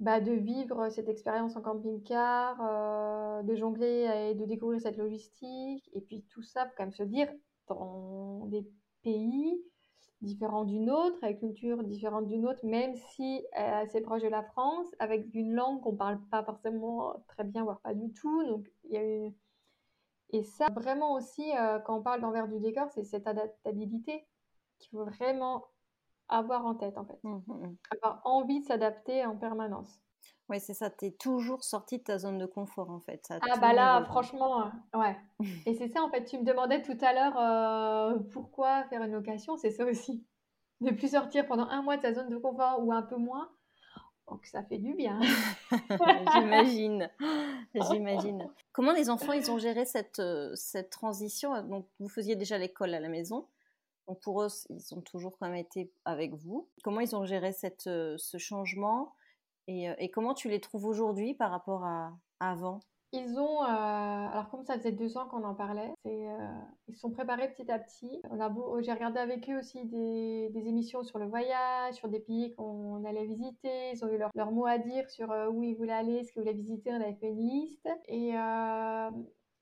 [0.00, 5.90] Bah, de vivre cette expérience en camping-car, euh, de jongler et de découvrir cette logistique.
[5.92, 7.30] Et puis tout ça, faut quand même se dire,
[7.68, 8.66] dans des
[9.02, 9.62] pays
[10.22, 14.28] différents du nôtre, avec une culture différente du nôtre, même si est assez proche de
[14.28, 18.42] la France, avec une langue qu'on parle pas forcément très bien, voire pas du tout.
[18.44, 19.34] Donc il y a une...
[20.30, 24.26] Et ça, vraiment aussi, euh, quand on parle d'envers du décor, c'est cette adaptabilité
[24.78, 25.64] qu'il faut vraiment
[26.30, 27.18] avoir en tête, en fait.
[27.22, 27.76] Mmh, mmh, mmh.
[27.96, 30.00] Avoir envie de s'adapter en permanence.
[30.48, 33.24] Oui, c'est ça, tu es toujours sorti de ta zone de confort, en fait.
[33.30, 35.16] ah, bah là, franchement, euh, ouais.
[35.66, 39.12] Et c'est ça, en fait, tu me demandais tout à l'heure euh, pourquoi faire une
[39.12, 40.24] location, c'est ça aussi.
[40.82, 43.50] Ne plus sortir pendant un mois de sa zone de confort ou un peu moins,
[44.30, 45.20] donc ça fait du bien.
[46.34, 47.10] J'imagine,
[47.74, 48.48] j'imagine.
[48.72, 51.62] Comment les enfants, ils ont géré cette, euh, cette transition?
[51.64, 53.46] Donc, vous faisiez déjà l'école à la maison
[54.10, 56.68] donc pour eux, ils ont toujours quand même été avec vous.
[56.82, 57.52] Comment ils ont géré
[57.86, 59.14] euh, ce changement
[59.68, 62.80] et, euh, et, comment tu les trouves aujourd'hui par rapport à, avant?
[63.12, 67.12] Ils ont, euh, alors comme ça faisait deux ans qu'on en parlait, ils se sont
[67.12, 68.20] préparés petit à petit.
[68.30, 72.20] On a j'ai regardé avec eux aussi des, des, émissions sur le voyage, sur des
[72.20, 73.92] pays qu'on allait visiter.
[73.92, 76.42] Ils ont eu leur, leur mot à dire sur où ils voulaient aller, ce qu'ils
[76.42, 76.90] voulaient visiter.
[76.90, 78.32] On avait fait une liste et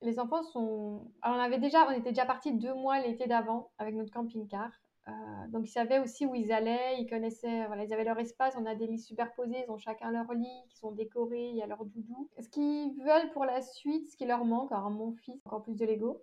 [0.01, 1.11] les enfants sont.
[1.21, 4.71] Alors on avait déjà, on était déjà partis deux mois l'été d'avant avec notre camping-car.
[5.07, 5.11] Euh,
[5.49, 8.55] donc ils savaient aussi où ils allaient, ils connaissaient, voilà, ils avaient leur espace.
[8.57, 11.61] On a des lits superposés, ils ont chacun leur lit, qui sont décorés, il y
[11.61, 12.29] a leur doudou.
[12.39, 15.75] Ce qu'ils veulent pour la suite, ce qui leur manque, alors mon fils, encore plus
[15.75, 16.21] de Lego.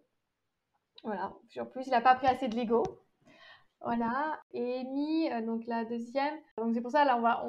[1.04, 2.82] Voilà, en plus il n'a pas pris assez de Lego.
[3.82, 6.34] Voilà, et Amy, euh, donc la deuxième.
[6.56, 7.44] Donc c'est pour ça, là, on va,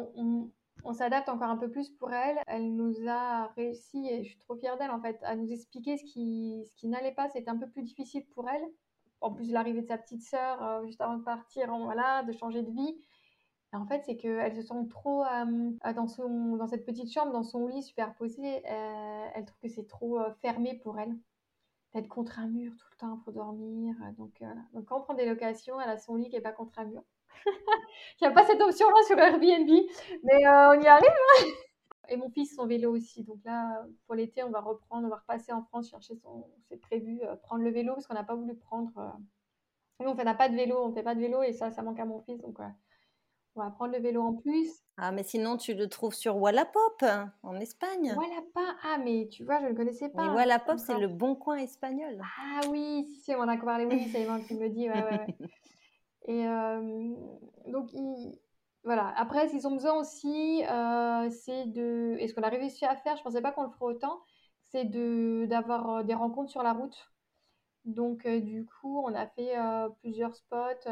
[0.93, 2.37] s'adapte encore un peu plus pour elle.
[2.47, 5.97] Elle nous a réussi, et je suis trop fière d'elle en fait, à nous expliquer
[5.97, 7.29] ce qui, ce qui n'allait pas.
[7.29, 8.65] C'était un peu plus difficile pour elle.
[9.21, 12.61] En plus l'arrivée de sa petite sœur, euh, juste avant de partir, voilà, de changer
[12.61, 12.95] de vie.
[13.73, 17.43] en fait, c'est qu'elle se sent trop euh, dans, son, dans cette petite chambre, dans
[17.43, 18.63] son lit superposé.
[18.69, 21.15] Euh, elle trouve que c'est trop fermé pour elle.
[21.93, 23.95] D'être contre un mur tout le temps pour dormir.
[24.17, 26.77] Donc, donc, quand on prend des locations, elle a son lit qui n'est pas contre
[26.79, 27.03] un mur.
[28.21, 29.69] Il n'y a pas cette option-là sur Airbnb,
[30.23, 31.09] mais euh, on y arrive.
[31.09, 31.45] Hein.
[32.09, 33.23] Et mon fils, son vélo aussi.
[33.23, 36.47] Donc là, pour l'été, on va reprendre, on va repasser en France chercher son.
[36.69, 38.91] C'est prévu, euh, prendre le vélo parce qu'on n'a pas voulu prendre.
[38.97, 41.69] Euh, Nous, on n'a pas de vélo, on ne fait pas de vélo et ça,
[41.71, 42.39] ça manque à mon fils.
[42.41, 42.59] Donc
[43.55, 44.69] On va prendre le vélo en plus.
[44.95, 47.03] Ah, mais sinon, tu le trouves sur Wallapop,
[47.43, 48.15] en Espagne.
[48.15, 50.27] Wallapop Ah, mais tu vois, je ne connaissais pas.
[50.27, 52.21] Mais Wallapop, c'est le bon coin espagnol.
[52.39, 53.85] Ah oui, si, si, on en a parlé.
[53.85, 54.89] Oui, c'est Yvan qui me le dit.
[54.89, 55.37] Ouais, ouais, ouais.
[56.27, 57.15] Et euh,
[57.67, 57.89] donc,
[58.83, 59.13] voilà.
[59.17, 62.17] Après, ce qu'ils ont besoin aussi, euh, c'est de.
[62.19, 64.21] Et ce qu'on a réussi à faire, je ne pensais pas qu'on le ferait autant,
[64.65, 67.11] c'est d'avoir euh, des rencontres sur la route.
[67.85, 69.55] Donc, du coup, on a fait
[70.01, 70.89] plusieurs spots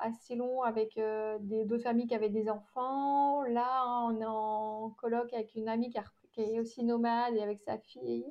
[0.00, 0.98] assez longs avec
[1.40, 3.42] d'autres familles qui avaient des enfants.
[3.42, 5.88] Là, on est en colloque avec une amie
[6.32, 8.24] qui, est aussi nomade et avec sa fille.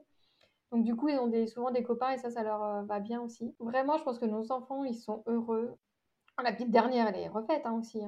[0.73, 3.55] Donc, du coup, ils ont souvent des copains et ça, ça leur va bien aussi.
[3.59, 5.77] Vraiment, je pense que nos enfants, ils sont heureux.
[6.43, 8.01] La petite dernière, elle est refaite hein, aussi.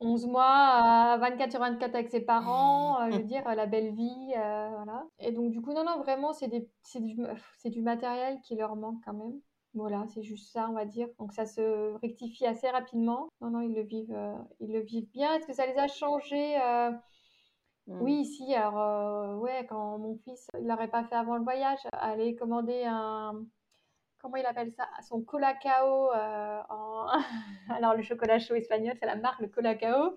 [0.00, 0.28] 11 hein.
[0.28, 4.70] mois, 24 sur 24 avec ses parents, euh, je veux dire, la belle vie, euh,
[4.76, 5.06] voilà.
[5.18, 7.16] Et donc, du coup, non, non, vraiment, c'est du,
[7.64, 9.40] du matériel qui leur manque quand même.
[9.74, 11.06] Voilà, c'est juste ça, on va dire.
[11.18, 13.28] Donc, ça se rectifie assez rapidement.
[13.40, 15.34] Non, non, ils le vivent, euh, ils le vivent bien.
[15.34, 16.56] Est-ce que ça les a changés
[17.86, 18.00] mm.
[18.00, 18.54] Oui, si.
[18.54, 23.44] Alors, ouais, quand mon fils, il l'aurait pas fait avant le voyage, aller commander un
[24.20, 24.88] comment il appelle ça?
[25.02, 26.12] Son colacao.
[26.12, 27.06] Euh, en...
[27.70, 30.14] Alors, le chocolat chaud espagnol, c'est la marque, le colacao.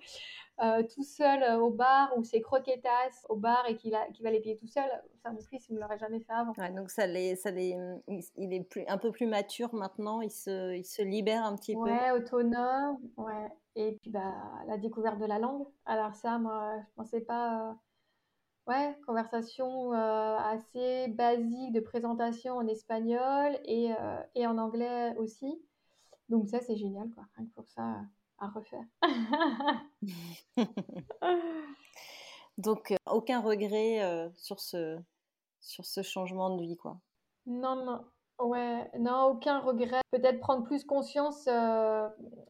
[0.62, 4.40] Euh, tout seul euh, au bar ou ses croquetas au bar et qu'il va les
[4.40, 4.86] payer tout seul,
[5.24, 6.54] ça, mon fils, il ne l'aurait jamais fait avant.
[6.76, 7.76] donc, ça les, ça les,
[8.08, 11.74] il, est plus, un peu plus mature maintenant, il se, il se libère un petit
[11.74, 11.82] peu.
[11.82, 13.00] Ouais, autonome.
[13.18, 13.50] Ouais.
[13.76, 14.36] Et puis, bah,
[14.68, 15.66] la découverte de la langue.
[15.88, 17.76] Alors, ça, moi, je ne pensais pas
[18.66, 25.62] Ouais, conversation euh, assez basique de présentation en espagnol et, euh, et en anglais aussi.
[26.30, 27.26] Donc ça, c'est génial, quoi.
[27.36, 27.98] Rien que pour ça,
[28.40, 28.86] à refaire.
[32.58, 34.98] Donc, euh, aucun regret sur, ce,
[35.60, 37.02] sur ce changement de vie, quoi?
[37.46, 38.06] Non, non.
[38.40, 40.00] Ouais, non, aucun regret.
[40.12, 41.50] Peut-être prendre plus conscience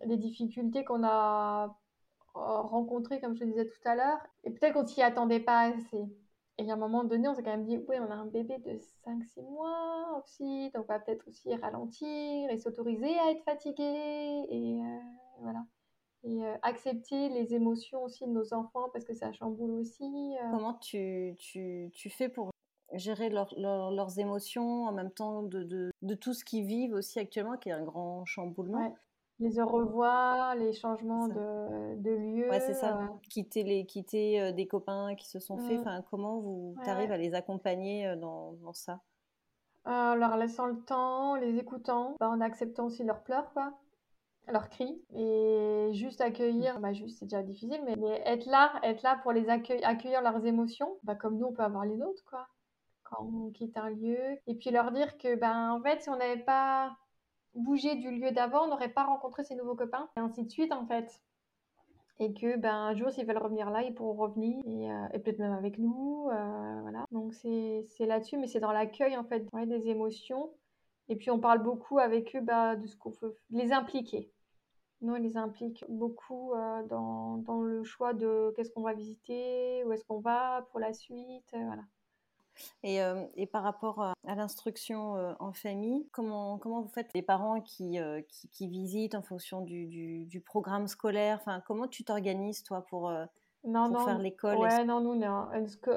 [0.05, 1.75] des difficultés qu'on a
[2.33, 4.19] rencontré, comme je te disais tout à l'heure.
[4.43, 6.05] Et peut-être qu'on s'y attendait pas assez.
[6.59, 8.59] Et à un moment donné, on s'est quand même dit, oui, on a un bébé
[8.59, 14.45] de 5-6 mois aussi, donc on va peut-être aussi ralentir et s'autoriser à être fatigué.
[14.49, 14.99] Et euh,
[15.41, 15.65] voilà.
[16.25, 20.03] Et euh, accepter les émotions aussi de nos enfants parce que ça chamboule aussi.
[20.03, 20.51] Euh.
[20.51, 22.51] Comment tu, tu, tu, fais pour
[22.93, 27.57] gérer leurs émotions en même temps de, de, de tout ce qu'ils vivent aussi actuellement,
[27.57, 28.95] qui est un grand chamboulement?
[29.43, 32.49] Les au revoir, les changements de, de lieu.
[32.49, 32.97] Ouais, c'est ça.
[32.97, 33.07] Euh.
[33.29, 35.77] Quitter, les, quitter euh, des copains qui se sont faits.
[35.77, 35.81] Mmh.
[35.81, 39.01] Enfin, comment vous arrivez à les accompagner euh, dans, dans ça?
[39.85, 43.73] En leur laissant le temps, les écoutant, bah, en acceptant aussi leurs pleurs, quoi
[44.51, 49.17] leurs cris et juste accueillir bah juste c'est déjà difficile mais, être là être là
[49.23, 52.49] pour les accueillir accueillir leurs émotions bah comme nous on peut avoir les nôtres quoi
[53.03, 56.17] quand on quitte un lieu et puis leur dire que ben en fait si on
[56.17, 56.93] n'avait pas
[57.55, 60.85] bouger du lieu d'avant, n'aurait pas rencontré ses nouveaux copains, et ainsi de suite en
[60.85, 61.21] fait.
[62.19, 65.39] Et que ben, un jour, s'ils veulent revenir là, ils pourront revenir, et, euh, peut-être
[65.39, 66.29] même avec nous.
[66.31, 67.05] Euh, voilà.
[67.11, 70.51] Donc c'est là-dessus, mais c'est dans l'accueil en fait des émotions.
[71.09, 74.31] Et puis on parle beaucoup avec eux bah, de ce qu'on peut les impliquer.
[75.01, 79.83] Nous, on les implique beaucoup euh, dans, dans, le choix de qu'est-ce qu'on va visiter,
[79.85, 81.49] où est-ce qu'on va pour la suite.
[81.51, 81.83] voilà.
[82.83, 87.21] Et, euh, et, par rapport à, l'instruction euh, en famille, comment, comment vous faites les
[87.21, 91.39] parents qui, euh, qui, qui, visitent en fonction du, du, du programme scolaire?
[91.41, 93.11] Enfin, Comment tu t'organises, toi, pour,
[93.63, 94.57] non, pour faire l'école?
[94.57, 95.49] Ouais, non, nous, on est en,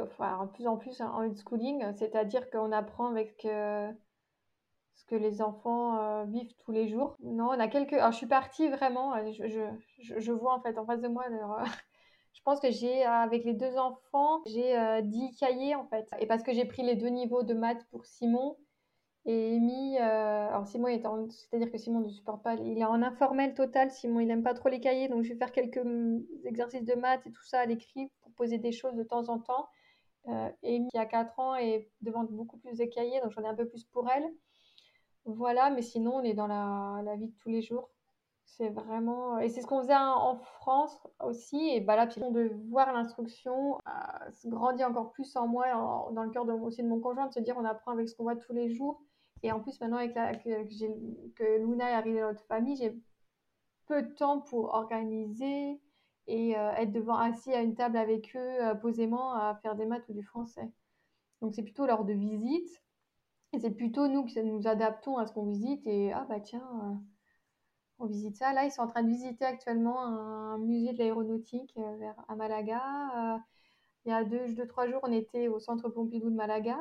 [0.03, 6.55] enfin, plus en plus en unschooling, c'est-à-dire qu'on apprend avec ce que les enfants vivent
[6.59, 7.17] tous les jours.
[7.21, 7.95] Non, on a quelques...
[7.95, 9.49] Alors, je suis partie vraiment, je,
[9.99, 11.65] je, je, vois en fait en face de moi leur
[12.37, 16.09] je pense que j'ai, euh, avec les deux enfants, j'ai euh, 10 cahiers en fait.
[16.21, 18.57] Et parce que j'ai pris les deux niveaux de maths pour Simon
[19.25, 19.97] et mis.
[19.99, 21.29] Euh, alors Simon est en.
[21.31, 22.55] C'est-à-dire que Simon ne supporte pas.
[22.55, 23.91] Il est en informel total.
[23.91, 25.09] Simon, il n'aime pas trop les cahiers.
[25.09, 28.33] Donc je vais faire quelques mm, exercices de maths et tout ça à l'écrit pour
[28.33, 29.67] poser des choses de temps en temps.
[30.29, 33.21] Euh, Amy, qui a 4 ans, et demande beaucoup plus de cahiers.
[33.23, 34.29] Donc j'en ai un peu plus pour elle.
[35.25, 37.91] Voilà, mais sinon, on est dans la, la vie de tous les jours.
[38.47, 39.39] C'est vraiment.
[39.39, 41.69] Et c'est ce qu'on faisait en France aussi.
[41.75, 45.67] Et bah là, de voir l'instruction euh, grandir encore plus en moi,
[46.13, 48.15] dans le cœur de, aussi de mon conjoint, de se dire on apprend avec ce
[48.15, 49.03] qu'on voit tous les jours.
[49.43, 52.97] Et en plus, maintenant, avec la, que, Luna est arrivée dans notre famille, j'ai
[53.87, 55.81] peu de temps pour organiser
[56.29, 59.87] et euh, être devant assis à une table avec eux euh, posément à faire des
[59.87, 60.73] maths ou du français.
[61.43, 62.83] Donc c'est plutôt lors de visite.
[63.53, 65.87] Et c'est plutôt nous qui nous adaptons à ce qu'on visite.
[65.87, 67.01] Et ah bah tiens
[67.99, 68.53] on visite ça.
[68.53, 72.37] Là, ils sont en train de visiter actuellement un musée de l'aéronautique euh, vers, à
[72.37, 72.83] Malaga.
[73.17, 73.39] Euh,
[74.05, 76.79] il y a deux, deux, trois jours, on était au centre Pompidou de Malaga.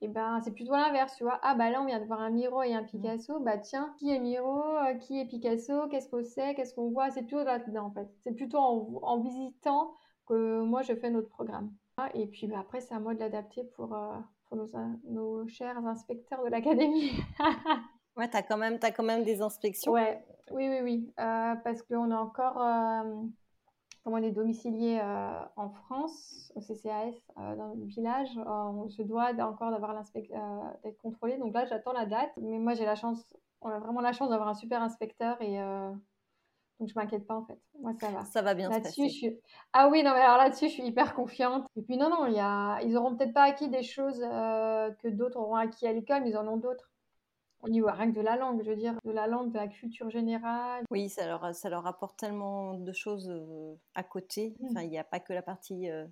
[0.00, 1.38] et ben c'est plutôt l'inverse, tu vois.
[1.42, 4.10] Ah bah là on vient de voir un Miro et un Picasso, bah tiens, qui
[4.10, 7.86] est Miro, euh, qui est Picasso, qu'est-ce qu'on sait, qu'est-ce qu'on voit, c'est plutôt là-dedans
[7.86, 8.08] en fait.
[8.24, 9.94] C'est plutôt en, visitant
[10.26, 11.72] que moi je fais notre programme.
[12.14, 13.96] Et puis bah, après c'est à moi de l'adapter pour,
[14.48, 14.66] pour nos,
[15.04, 17.12] nos, chers inspecteurs de l'académie.
[18.16, 19.92] ouais, tu as, quand même, as quand même des inspections.
[19.92, 21.12] Ouais, oui, oui, oui.
[21.18, 22.58] Euh, parce qu'on a encore
[24.04, 28.88] comme on est domicilié euh, en France, au CCAS, euh, dans le village, euh, on
[28.88, 31.36] se doit encore d'avoir d'être contrôlé.
[31.36, 32.32] Donc là, j'attends la date.
[32.40, 33.22] Mais moi, j'ai la chance,
[33.60, 35.58] on a vraiment la chance d'avoir un super inspecteur et
[36.78, 37.58] donc je m'inquiète pas en fait.
[37.78, 38.24] Moi, ça va.
[38.24, 38.70] Ça va bien.
[38.72, 39.38] Je suis...
[39.74, 41.66] Ah oui, non, mais alors là-dessus, je suis hyper confiante.
[41.76, 42.80] Et puis non, non, il y a...
[42.82, 46.38] ils auront peut-être pas acquis des choses que d'autres auront acquis à l'école, mais ils
[46.38, 46.89] en ont d'autres
[47.62, 49.68] au niveau rien que de la langue, je veux dire, de la langue, de la
[49.68, 50.84] culture générale.
[50.90, 54.56] Oui, ça leur, ça leur apporte tellement de choses euh, à côté.
[54.60, 54.66] Mmh.
[54.70, 56.06] Enfin, il n'y a pas que la partie euh,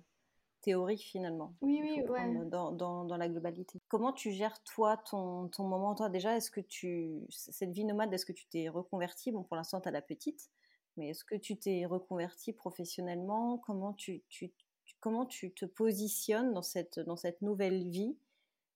[0.61, 1.55] théorique finalement.
[1.61, 2.45] Oui, oui, ouais.
[2.45, 3.81] Dans, dans, dans, la globalité.
[3.87, 5.95] Comment tu gères toi ton, ton moment?
[5.95, 9.55] Toi déjà, est-ce que tu, cette vie nomade, est-ce que tu t'es reconverti Bon, pour
[9.55, 10.49] l'instant, tu as la petite,
[10.97, 13.57] mais est-ce que tu t'es reconverti professionnellement?
[13.59, 14.53] Comment tu, tu,
[14.99, 18.17] comment tu te positionnes dans cette, dans cette nouvelle vie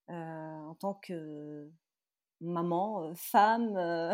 [0.10, 1.70] euh, en tant que
[2.44, 3.76] maman, euh, femme.
[3.78, 4.14] Euh.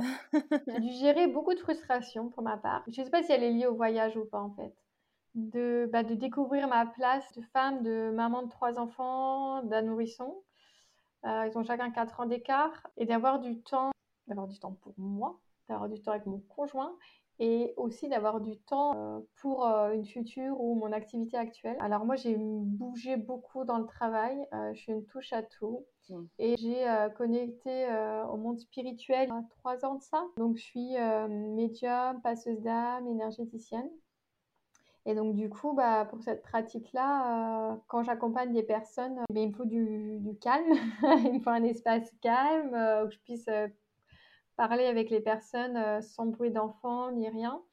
[0.68, 2.84] J'ai dû gérer beaucoup de frustration pour ma part.
[2.88, 4.74] Je ne sais pas si elle est liée au voyage ou pas en fait.
[5.36, 10.44] De, bah, découvrir ma place de femme, de maman de trois enfants, d'un nourrisson.
[11.26, 13.92] Euh, ils ont chacun quatre ans d'écart et d'avoir du temps,
[14.28, 16.96] d'avoir du temps pour moi, d'avoir du temps avec mon conjoint
[17.40, 21.78] et aussi d'avoir du temps euh, pour euh, une future ou mon activité actuelle.
[21.80, 25.86] Alors moi j'ai bougé beaucoup dans le travail, euh, je suis une touche à tout
[26.10, 26.24] mmh.
[26.40, 26.86] et j'ai
[27.18, 27.88] connecté
[28.32, 30.24] au monde spirituel a trois ans de ça.
[30.38, 30.96] Donc je suis
[31.30, 33.90] médium, passeuse d'âme, énergéticienne.
[35.06, 39.66] Et donc du coup, bah, pour cette pratique-là, quand j'accompagne des personnes, il me faut
[39.66, 40.74] du, du calme,
[41.26, 42.76] il me faut un espace calme
[43.06, 43.50] où je puisse
[44.60, 47.64] parler avec les personnes euh, sans bruit d'enfants ni rien.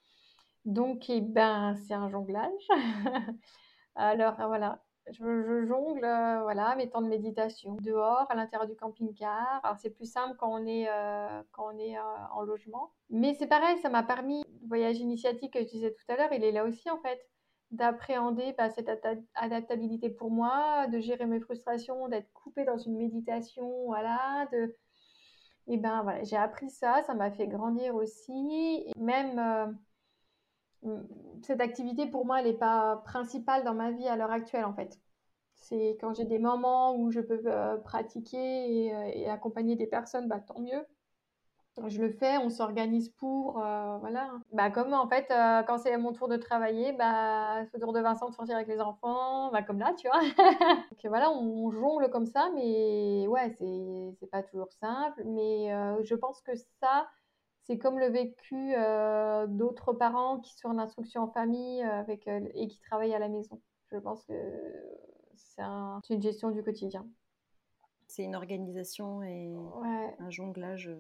[0.67, 2.69] Donc, eh ben, c'est un jonglage.
[3.97, 9.61] Alors, voilà, je, jongle, euh, voilà, mes temps de méditation dehors, à l'intérieur du camping-car.
[9.65, 12.93] Alors, c'est plus simple quand on est, euh, quand on est en logement.
[13.11, 16.33] Mais c'est pareil, ça m'a permis, le voyage initiatique que je disais tout à l'heure,
[16.33, 17.19] il est là aussi, en fait,
[17.73, 18.91] d'appréhender bah, cette
[19.35, 24.73] adaptabilité pour moi, de gérer mes frustrations, d'être coupée dans une méditation, voilà, de
[25.69, 28.85] et ben voilà, j'ai appris ça, ça m'a fait grandir aussi.
[28.87, 29.39] Et même
[30.85, 31.03] euh,
[31.43, 34.75] cette activité, pour moi, elle n'est pas principale dans ma vie à l'heure actuelle, en
[34.75, 35.01] fait.
[35.55, 40.29] C'est quand j'ai des moments où je peux euh, pratiquer euh, et, accompagner des personnes,
[40.29, 40.85] bah, tant mieux
[41.89, 44.31] je le fais, on s'organise pour, euh, voilà.
[44.53, 47.93] Bah comme en fait, euh, quand c'est mon tour de travailler, bah c'est au tour
[47.93, 50.21] de Vincent de sortir avec les enfants, bah comme là, tu vois.
[50.91, 56.03] Donc voilà, on, jongle comme ça, mais ouais, c'est c'est pas toujours simple, mais euh,
[56.03, 57.09] je pense que ça,
[57.65, 58.75] c'est comme le vécu
[59.49, 63.61] d'autres parents qui sont en instruction en famille avec et qui travaillent à la maison.
[63.93, 64.33] Je pense que
[65.35, 65.63] c'est
[66.11, 67.07] une gestion du quotidien.
[68.07, 69.53] C'est une organisation et
[70.21, 70.91] un jonglage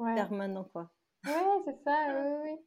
[0.00, 0.14] ouais.
[0.14, 0.90] permanent, quoi.
[1.24, 1.32] Ouais,
[1.64, 2.58] c'est ça, oui, oui.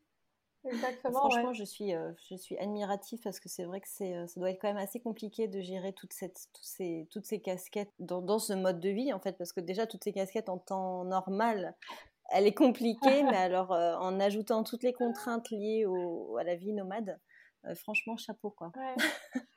[0.65, 1.19] Exactement.
[1.19, 4.39] Franchement, je, suis, euh, je suis admiratif parce que c'est vrai que c'est, euh, ça
[4.39, 7.91] doit être quand même assez compliqué de gérer toute cette, toutes, ces, toutes ces casquettes
[7.99, 10.57] dans, dans, ce mode de vie, en fait, parce que déjà, toutes ces casquettes en
[10.57, 11.75] temps normal,
[12.29, 16.55] elle est compliquée, mais alors euh, en ajoutant toutes les contraintes liées au, à la
[16.55, 17.19] vie nomade,
[17.75, 18.71] franchement, chapeau, quoi.
[18.75, 18.95] Ouais.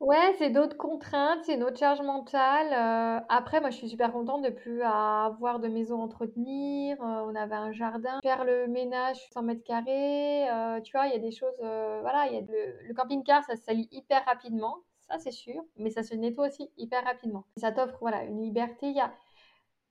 [0.00, 2.68] Ouais, c'est d'autres contraintes, c'est une autre charge mentale.
[2.72, 7.00] Euh, après, moi, je suis super contente de plus avoir de maison à entretenir.
[7.02, 10.50] Euh, on avait un jardin, faire le ménage 100 mètres carrés.
[10.50, 11.54] Euh, tu vois, il y a des choses.
[11.60, 15.88] voilà, il y a le, le camping-car, ça se hyper rapidement, ça c'est sûr, mais
[15.90, 17.44] ça se nettoie aussi hyper rapidement.
[17.56, 18.94] Ça t'offre voilà une liberté.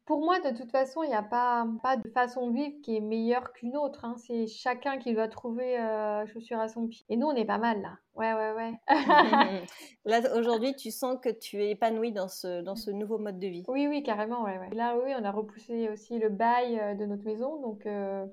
[0.06, 2.96] Pour moi, de toute façon, il n'y a pas, pas de façon de vivre qui
[2.96, 4.06] est meilleure qu'une autre.
[4.06, 4.16] Hein.
[4.18, 7.04] C'est chacun qui doit trouver euh, chaussure à son pied.
[7.10, 7.98] Et nous, on est pas mal là.
[8.14, 8.74] Ouais, ouais, ouais.
[10.06, 13.48] là, aujourd'hui, tu sens que tu es épanouie dans ce, dans ce nouveau mode de
[13.48, 13.64] vie.
[13.68, 14.44] Oui, oui, carrément.
[14.44, 14.70] Ouais, ouais.
[14.74, 17.60] Là, oui, on a repoussé aussi le bail euh, de notre maison.
[17.62, 18.28] Donc, euh,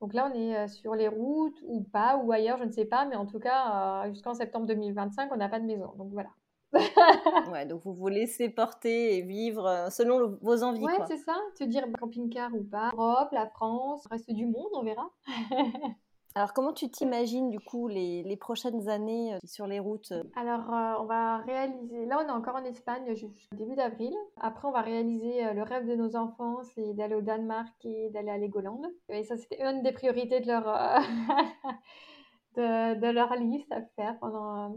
[0.00, 3.04] donc là, on est sur les routes ou pas, ou ailleurs, je ne sais pas.
[3.04, 5.92] Mais en tout cas, jusqu'en septembre 2025, on n'a pas de maison.
[5.96, 6.30] Donc voilà.
[7.52, 10.84] ouais, donc vous vous laissez porter et vivre euh, selon vos envies.
[10.84, 11.36] Ouais, c'est ça.
[11.58, 12.90] Te dire camping-car ou pas.
[12.92, 15.10] Europe, la France, le reste du monde, on verra.
[16.36, 20.74] Alors, comment tu t'imagines du coup les, les, prochaines années euh, sur les routes Alors,
[20.74, 22.06] euh, on va réaliser.
[22.06, 24.12] Là, on est encore en Espagne jusqu'au début d'avril.
[24.40, 28.30] Après, on va réaliser le rêve de nos enfants c'est d'aller au Danemark et d'aller
[28.30, 28.82] à Legoland.
[29.10, 30.64] Et ça, c'était une des priorités de leur,
[32.56, 34.74] de, de, leur liste à faire pendant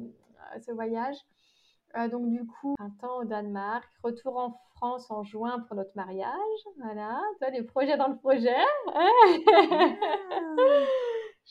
[0.63, 1.17] ce voyage.
[1.95, 5.95] Euh, donc du coup, un temps au Danemark, retour en France en juin pour notre
[5.95, 6.31] mariage.
[6.79, 8.55] Voilà, toi, les projets dans le projet.
[8.93, 9.09] Ah.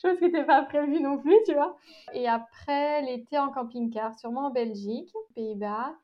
[0.01, 1.75] Chose qui n'était pas prévue non plus, tu vois.
[2.13, 5.95] Et après, l'été en camping-car, sûrement en Belgique, Pays-Bas.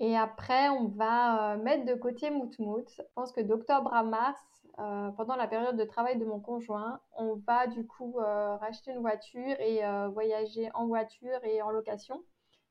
[0.00, 2.88] Et après, on va euh, mettre de côté Moutmout.
[2.96, 4.40] Je pense que d'octobre à mars,
[4.78, 9.00] euh, pendant la période de travail de mon conjoint, on va du coup racheter une
[9.00, 9.82] voiture et
[10.12, 12.24] voyager en voiture et en location.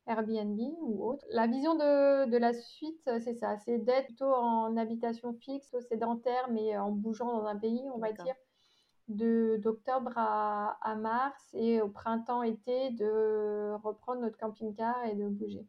[0.05, 1.25] Airbnb ou autre.
[1.29, 6.49] La vision de, de la suite, c'est ça, c'est d'être plutôt en habitation fixe, sédentaire,
[6.51, 8.35] mais en bougeant dans un pays, on va dire,
[9.07, 15.65] de d'octobre à, à, mars et au printemps-été de reprendre notre camping-car et de bouger.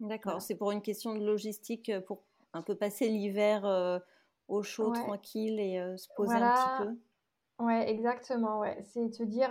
[0.00, 3.98] D'accord, c'est pour une question de logistique, euh, pour un peu passer l'hiver euh,
[4.48, 7.64] au chaud, tranquille et euh, se poser un petit peu?
[7.64, 8.60] Ouais, exactement.
[8.60, 8.82] Ouais.
[8.82, 9.50] C'est te dire,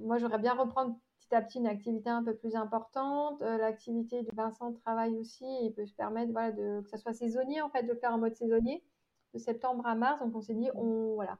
[0.00, 3.40] moi j'aurais bien reprendre petit à petit une activité un peu plus importante.
[3.40, 7.60] L'activité de Vincent travaille aussi et peut se permettre voilà, de, que ça soit saisonnier
[7.60, 8.84] en fait, de le faire en mode saisonnier
[9.34, 10.20] de septembre à mars.
[10.20, 11.38] Donc on s'est dit, on, voilà,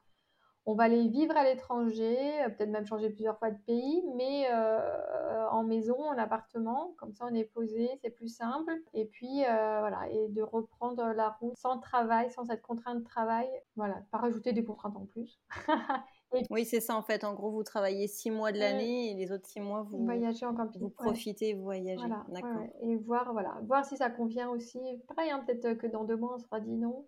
[0.66, 4.46] on va aller vivre à l'étranger, euh, peut-être même changer plusieurs fois de pays, mais
[4.50, 8.72] euh, en maison, en appartement, comme ça on est posé, c'est plus simple.
[8.94, 13.04] Et puis euh, voilà, et de reprendre la route sans travail, sans cette contrainte de
[13.04, 15.38] travail, voilà, pas rajouter des contraintes en plus.
[16.50, 17.24] Oui, c'est ça en fait.
[17.24, 20.46] En gros, vous travaillez six mois de l'année et les autres six mois, vous voyagez
[20.46, 20.82] en camping.
[20.82, 22.08] Vous profitez, vous voyagez.
[22.28, 22.62] D'accord.
[22.82, 24.80] Et voir, voilà, voir si ça convient aussi.
[25.08, 27.06] Pareil, hein, peut-être que dans deux mois, on sera dit non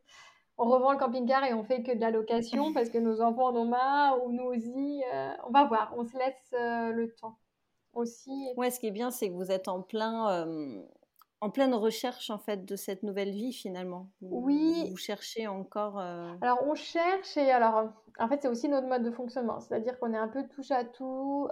[0.58, 3.48] on revend le camping-car et on fait que de la location parce que nos enfants
[3.48, 5.02] en ont marre ou nous aussi.
[5.12, 7.38] Euh, on va voir, on se laisse euh, le temps
[7.92, 8.52] aussi.
[8.56, 10.30] Ouais, ce qui est bien, c'est que vous êtes en plein.
[10.30, 10.82] Euh,
[11.40, 14.08] en pleine recherche en fait de cette nouvelle vie finalement.
[14.20, 14.88] oui.
[14.90, 15.98] Vous cherchez encore.
[15.98, 20.12] Alors on cherche et alors en fait c'est aussi notre mode de fonctionnement, c'est-à-dire qu'on
[20.12, 21.48] est un peu touche à tout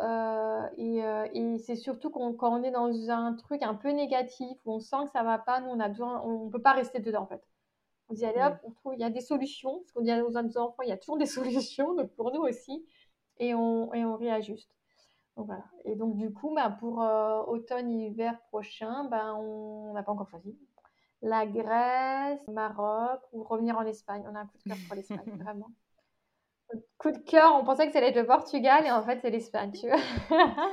[0.78, 4.80] et, et c'est surtout quand on est dans un truc un peu négatif où on
[4.80, 7.26] sent que ça va pas, nous on a besoin, on peut pas rester dedans en
[7.26, 7.42] fait.
[8.08, 9.78] On dit, allez hop, on trouve, il y a des solutions.
[9.80, 12.84] Parce qu'on dit aux enfants, il y a toujours des solutions, donc pour nous aussi.
[13.38, 14.70] Et on, et on réajuste.
[15.36, 15.64] Voilà.
[15.84, 20.56] Et donc du coup, bah, pour euh, automne-hiver prochain, bah, on n'a pas encore choisi.
[21.22, 24.24] La Grèce, Maroc ou revenir en Espagne.
[24.30, 25.70] On a un coup de cœur pour l'Espagne, vraiment.
[26.98, 29.30] Coup de cœur, on pensait que ça allait être le Portugal et en fait c'est
[29.30, 29.98] l'Espagne, tu vois.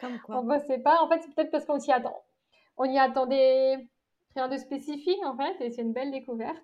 [0.00, 0.40] Comme quoi.
[0.40, 1.00] On ne sait pas.
[1.02, 2.22] En fait, c'est peut-être parce qu'on s'y attend.
[2.76, 3.88] On y attendait
[4.34, 6.62] rien de spécifique en fait et c'est une belle découverte.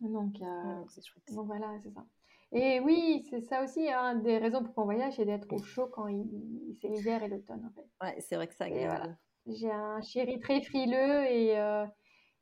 [0.00, 0.84] Donc, euh,
[1.32, 2.04] donc voilà, c'est ça.
[2.52, 5.86] Et oui, c'est ça aussi, hein, des raisons pour qu'on voyage, c'est d'être au chaud
[5.86, 7.86] quand il, c'est l'hiver et l'automne, en fait.
[8.02, 9.16] Ouais, c'est vrai que ça voilà.
[9.46, 11.86] J'ai un chéri très frileux et, euh,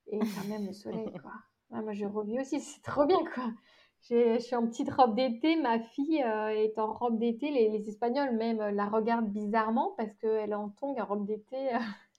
[0.07, 1.33] et quand même le soleil, quoi.
[1.71, 3.51] moi, je revis aussi, c'est trop bien, quoi.
[4.09, 7.89] Je suis en petite robe d'été, ma fille euh, est en robe d'été, les, les,
[7.89, 11.71] Espagnols même la regardent bizarrement parce qu'elle est en tongue, en robe d'été.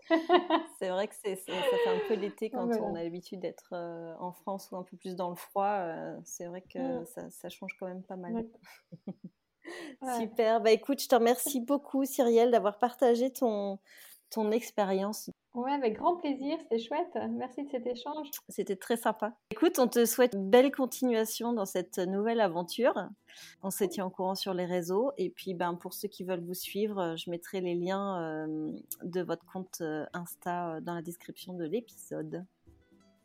[0.79, 4.13] c'est vrai que c'est, ça fait un peu l'été quand on a l'habitude d'être euh,
[4.19, 5.65] en France ou un peu plus dans le froid.
[5.65, 8.45] Euh, c'est vrai que ça, ça, change quand même pas mal.
[10.19, 10.61] Super.
[10.61, 13.79] Bah écoute, je te remercie beaucoup, Cyrielle, d'avoir partagé ton,
[14.29, 17.17] ton expérience oui, avec grand plaisir, c'était chouette.
[17.31, 18.29] Merci de cet échange.
[18.47, 19.33] C'était très sympa.
[19.49, 22.93] Écoute, on te souhaite une belle continuation dans cette nouvelle aventure.
[23.63, 25.13] On se tient au courant sur les réseaux.
[25.17, 29.21] Et puis, ben, pour ceux qui veulent vous suivre, je mettrai les liens euh, de
[29.21, 32.45] votre compte euh, Insta euh, dans la description de l'épisode.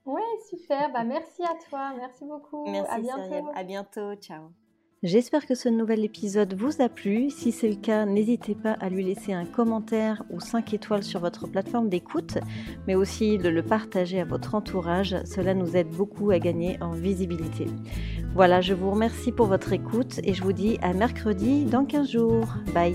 [0.07, 0.91] Oui, super.
[0.91, 1.93] Bah, merci à toi.
[1.99, 2.67] Merci beaucoup.
[2.67, 3.51] Merci, à bientôt.
[3.55, 4.15] À bientôt.
[4.15, 4.62] Ciao.
[5.03, 7.29] J'espère que ce nouvel épisode vous a plu.
[7.29, 11.19] Si c'est le cas, n'hésitez pas à lui laisser un commentaire ou 5 étoiles sur
[11.19, 12.39] votre plateforme d'écoute,
[12.87, 15.17] mais aussi de le partager à votre entourage.
[15.25, 17.67] Cela nous aide beaucoup à gagner en visibilité.
[18.35, 22.09] Voilà, je vous remercie pour votre écoute et je vous dis à mercredi dans 15
[22.09, 22.55] jours.
[22.73, 22.95] Bye